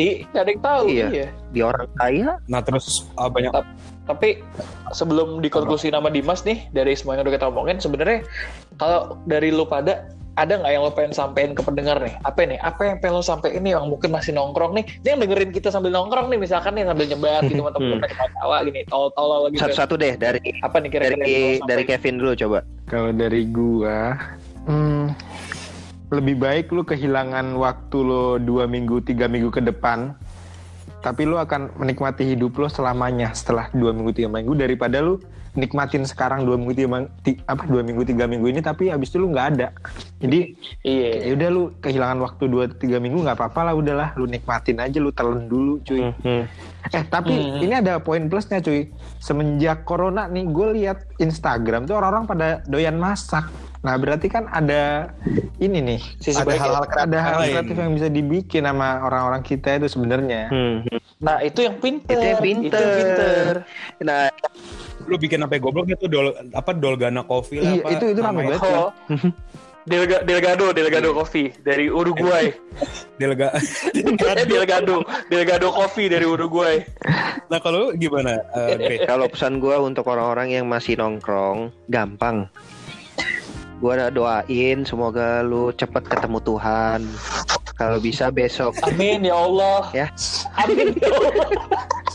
Ih, 0.00 0.24
ada 0.32 0.48
yang 0.48 0.62
tahu. 0.64 0.84
Iya. 0.88 1.06
Iya. 1.12 1.28
Di 1.52 1.60
orang 1.60 1.88
kaya, 2.00 2.40
Nah 2.48 2.60
terus 2.64 3.04
ah, 3.20 3.28
banyak 3.28 3.52
Tapi 4.04 4.40
sebelum 4.92 5.40
dikonklusi 5.40 5.88
nama 5.92 6.12
Dimas 6.12 6.44
nih 6.44 6.68
dari 6.72 6.92
semua 6.96 7.16
yang 7.16 7.28
udah 7.28 7.34
kita 7.36 7.48
omongin, 7.48 7.76
sebenarnya 7.80 8.24
kalau 8.80 9.16
dari 9.24 9.48
lu 9.48 9.64
pada 9.64 10.08
ada 10.34 10.58
nggak 10.58 10.72
yang 10.74 10.82
lo 10.82 10.90
pengen 10.90 11.14
sampein 11.14 11.54
ke 11.54 11.62
pendengar 11.62 12.02
nih? 12.02 12.14
Apa 12.26 12.42
nih? 12.42 12.58
Apa 12.58 12.82
yang 12.90 12.96
pengen 12.98 13.14
lo 13.18 13.24
sampein 13.24 13.62
nih 13.62 13.78
yang 13.78 13.86
mungkin 13.86 14.10
masih 14.10 14.34
nongkrong 14.34 14.74
nih? 14.74 14.84
Dia 15.06 15.14
yang 15.14 15.22
dengerin 15.22 15.50
kita 15.54 15.70
sambil 15.70 15.94
nongkrong 15.94 16.26
nih 16.30 16.38
misalkan 16.42 16.74
nih 16.74 16.84
sambil 16.86 17.06
nyebar 17.06 17.40
gitu 17.46 17.60
sama 17.62 17.70
temen-temen 17.70 18.08
ketawa 18.10 18.56
gini, 18.66 18.80
tol-tol 18.90 19.30
gitu. 19.54 19.60
satu-satu 19.62 19.94
deh 19.94 20.14
dari 20.18 20.42
Apa 20.62 20.76
nih 20.82 20.90
kira-kira 20.90 21.16
dari 21.22 21.34
lo 21.62 21.66
dari? 21.70 21.82
Kevin 21.86 22.14
dulu 22.18 22.32
coba. 22.34 22.58
Kalau 22.90 23.10
dari 23.14 23.42
gua, 23.46 24.18
hmm, 24.66 25.04
lebih 26.10 26.36
baik 26.42 26.66
lu 26.74 26.82
kehilangan 26.82 27.54
waktu 27.54 27.98
lo 28.02 28.36
dua 28.42 28.66
minggu, 28.66 29.06
tiga 29.06 29.30
minggu 29.30 29.54
ke 29.54 29.62
depan, 29.62 30.18
tapi 31.04 31.22
lu 31.30 31.38
akan 31.38 31.70
menikmati 31.78 32.26
hidup 32.26 32.58
lo 32.58 32.66
selamanya 32.66 33.30
setelah 33.30 33.70
dua 33.70 33.94
minggu, 33.94 34.10
tiga 34.10 34.28
minggu 34.32 34.58
daripada 34.58 34.98
lu 34.98 35.22
nikmatin 35.54 36.02
sekarang 36.02 36.42
dua 36.42 36.58
minggu, 36.58 36.74
tiga, 37.22 37.40
apa 37.46 37.62
dua 37.66 37.82
minggu, 37.86 38.02
tiga 38.02 38.26
minggu 38.26 38.50
ini, 38.50 38.60
tapi 38.60 38.90
abis 38.90 39.14
itu 39.14 39.22
lu 39.22 39.30
nggak 39.30 39.46
ada. 39.54 39.68
Jadi 40.18 40.54
Iya. 40.82 41.30
ya 41.30 41.32
udah 41.38 41.48
lu 41.50 41.62
kehilangan 41.78 42.18
waktu 42.20 42.44
dua 42.50 42.64
tiga 42.70 42.98
minggu 42.98 43.22
nggak 43.22 43.38
apa-apa 43.38 43.70
lah, 43.70 43.74
udahlah 43.78 44.08
lu 44.18 44.26
nikmatin 44.26 44.82
aja, 44.82 44.98
lu 44.98 45.14
telan 45.14 45.46
dulu, 45.46 45.78
cuy. 45.82 46.10
Eh 46.92 47.02
tapi 47.08 47.32
Hmm. 47.32 47.64
ini 47.64 47.74
ada 47.78 48.02
poin 48.02 48.26
plusnya 48.26 48.60
cuy. 48.60 48.90
Semenjak 49.18 49.86
corona 49.86 50.26
nih 50.26 50.44
gue 50.50 50.68
lihat 50.76 50.98
Instagram 51.16 51.86
tuh 51.86 51.96
orang-orang 51.96 52.26
pada 52.26 52.48
doyan 52.66 52.98
masak. 52.98 53.48
Nah 53.84 53.94
berarti 54.00 54.32
kan 54.32 54.48
ada 54.48 55.12
ini 55.60 55.78
nih. 55.84 56.00
Sisi 56.16 56.40
ada 56.40 56.56
ya. 56.56 56.60
hal-hal 56.64 56.84
ada 56.88 57.18
hal 57.20 57.36
lain. 57.44 57.52
kreatif 57.52 57.76
yang 57.76 57.92
bisa 57.92 58.08
dibikin 58.08 58.64
sama 58.64 59.04
orang-orang 59.04 59.44
kita 59.44 59.76
itu 59.76 59.92
sebenarnya. 59.92 60.48
Nah, 61.20 61.44
itu 61.44 61.68
yang 61.68 61.76
pinter. 61.78 62.16
Itu 62.16 62.24
yang 62.24 62.40
pinter. 62.40 62.72
Itu 62.72 62.80
yang 62.80 62.96
pinter. 62.96 63.54
Nah, 64.00 64.20
lu 65.04 65.16
bikin 65.20 65.44
sampai 65.44 65.60
goblok 65.60 65.92
itu 65.92 66.08
dol 66.08 66.32
apa 66.56 66.72
Dolgana 66.72 67.22
Coffee 67.28 67.60
lah 67.60 67.72
Iya, 67.76 67.82
apa 67.84 67.88
itu- 67.92 68.08
itu 68.16 68.20
rame 68.24 68.40
namanya? 68.40 68.56
banget. 68.56 68.72
Oh. 68.72 68.90
Delga, 69.84 70.24
Delgado, 70.24 70.72
Delgado 70.72 71.12
Coffee 71.12 71.52
dari 71.60 71.92
Uruguay. 71.92 72.48
Delega 73.20 73.52
eh, 74.32 74.46
Delgado, 74.48 75.04
Delgado 75.28 75.68
Coffee 75.76 76.08
dari 76.08 76.24
Uruguay. 76.24 76.80
Nah 77.52 77.60
kalau 77.60 77.92
lu 77.92 78.00
gimana 78.00 78.40
eh, 78.56 78.80
Gre? 78.80 78.96
kalau 79.04 79.28
pesan 79.28 79.60
gua 79.60 79.76
untuk 79.84 80.08
orang-orang 80.08 80.56
yang 80.56 80.64
masih 80.64 80.96
nongkrong, 80.96 81.68
gampang. 81.92 82.48
Gua 83.82 84.10
doain 84.10 84.86
semoga 84.86 85.42
lu 85.42 85.74
cepet 85.74 86.06
ketemu 86.06 86.38
Tuhan. 86.42 87.00
Kalau 87.74 87.98
bisa 87.98 88.30
besok. 88.30 88.78
Amin 88.86 89.26
ya 89.26 89.34
Allah. 89.34 89.82
Ya. 89.90 90.06
Amin 90.62 90.94
ya 90.94 91.10
Allah. 91.10 91.48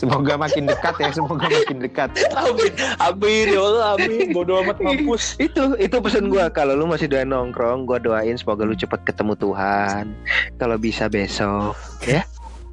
Semoga 0.00 0.40
makin 0.40 0.64
dekat 0.64 0.96
ya, 0.96 1.12
semoga 1.12 1.44
makin 1.44 1.84
dekat. 1.84 2.08
Amin. 2.32 2.72
Amin 2.96 3.46
ya 3.52 3.60
Allah. 3.60 3.84
Amin. 4.00 4.32
Bodoh 4.32 4.64
amat 4.64 4.80
mampus. 4.80 5.36
itu 5.36 5.76
itu 5.76 5.96
pesan 6.00 6.32
gua 6.32 6.48
kalau 6.48 6.72
lu 6.72 6.88
masih 6.88 7.04
doain 7.04 7.28
nongkrong, 7.28 7.84
gua 7.84 8.00
doain 8.00 8.40
semoga 8.40 8.64
lu 8.64 8.72
cepet 8.72 9.04
ketemu 9.04 9.36
Tuhan. 9.36 10.16
Kalau 10.56 10.80
bisa 10.80 11.12
besok, 11.12 11.76
ya. 12.08 12.24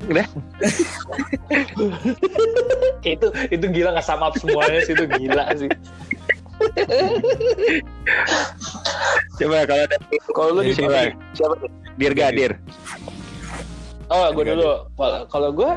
Udah. 0.08 0.28
itu 3.02 3.28
itu 3.50 3.65
gila 3.65 3.97
nggak 3.97 4.06
sama 4.06 4.30
semuanya 4.38 4.80
sih 4.86 4.93
itu 4.95 5.06
gila 5.10 5.45
sih. 5.58 5.69
Coba 9.37 9.57
kalau 9.65 9.83
ada 9.85 9.97
Kalau 10.33 10.49
lu 10.57 10.61
di 10.65 10.73
sini, 10.73 11.13
siapa? 11.33 11.55
Dirga, 11.97 12.29
Dir. 12.33 12.53
oh 14.07 14.27
gue 14.31 14.43
dulu. 14.45 14.87
Kalau- 15.29 15.53
gue, 15.53 15.71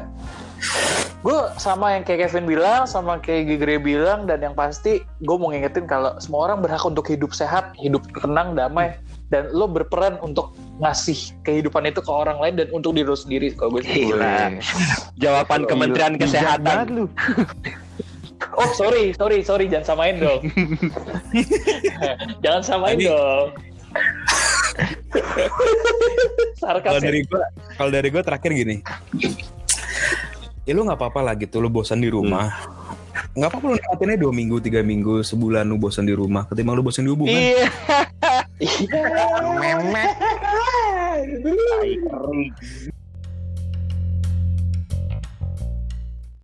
gue 1.24 1.38
sama 1.56 1.96
yang 1.96 2.04
kayak 2.04 2.28
Kevin 2.28 2.46
bilang, 2.46 2.84
sama 2.84 3.18
kayak 3.18 3.48
Gigre 3.48 3.76
bilang, 3.80 4.24
dan 4.24 4.40
yang 4.40 4.54
pasti 4.54 5.00
gue 5.20 5.36
mau 5.36 5.50
ngingetin 5.50 5.84
kalau 5.84 6.16
semua 6.20 6.48
orang 6.52 6.60
berhak 6.60 6.84
untuk 6.84 7.08
hidup 7.08 7.32
sehat, 7.32 7.72
hidup 7.76 8.04
tenang, 8.20 8.54
damai, 8.54 8.96
dan 9.32 9.48
lo 9.50 9.66
berperan 9.66 10.18
untuk 10.20 10.52
ngasih 10.80 11.32
kehidupan 11.44 11.86
itu 11.86 12.00
ke 12.00 12.08
orang 12.12 12.40
lain 12.40 12.54
dan 12.56 12.68
untuk 12.72 12.92
diri 12.96 13.08
lo 13.08 13.16
sendiri. 13.16 13.52
Kalau 13.52 13.76
gue. 13.76 13.82
Gila. 13.84 14.60
Jawaban 15.16 15.64
Kementerian 15.64 16.16
Kesehatan. 16.16 16.88
lu. 16.92 17.04
Oh 18.56 18.70
sorry, 18.74 19.14
sorry, 19.14 19.42
sorry, 19.46 19.70
jangan 19.70 19.86
samain 19.94 20.18
dong. 20.18 20.42
jangan 22.44 22.62
samain 22.62 22.96
Tadi- 22.98 23.06
dong. 23.06 23.48
Kalau 26.60 26.98
ya. 26.98 27.02
dari 27.02 27.20
gua, 27.26 27.42
kalau 27.74 27.90
dari 27.90 28.08
gua 28.10 28.22
terakhir 28.22 28.50
gini. 28.54 28.76
Ya 30.68 30.76
lu 30.76 30.86
nggak 30.86 30.98
apa-apa 30.98 31.20
lah 31.24 31.34
gitu, 31.38 31.58
lu 31.58 31.70
bosan 31.72 31.98
di 31.98 32.10
rumah. 32.12 32.52
Nggak 33.34 33.48
apa-apa 33.50 33.66
lu 33.66 33.74
nikmatinnya 33.78 34.16
dua 34.18 34.32
minggu, 34.34 34.56
tiga 34.62 34.80
minggu, 34.86 35.26
sebulan 35.26 35.66
lu 35.66 35.78
bosan 35.78 36.06
di 36.06 36.14
rumah. 36.14 36.46
Ketimbang 36.46 36.78
lu 36.78 36.84
bosan 36.86 37.06
di 37.06 37.10
hubungan. 37.10 37.34
Iya. 37.34 37.66
Memek. 39.58 40.14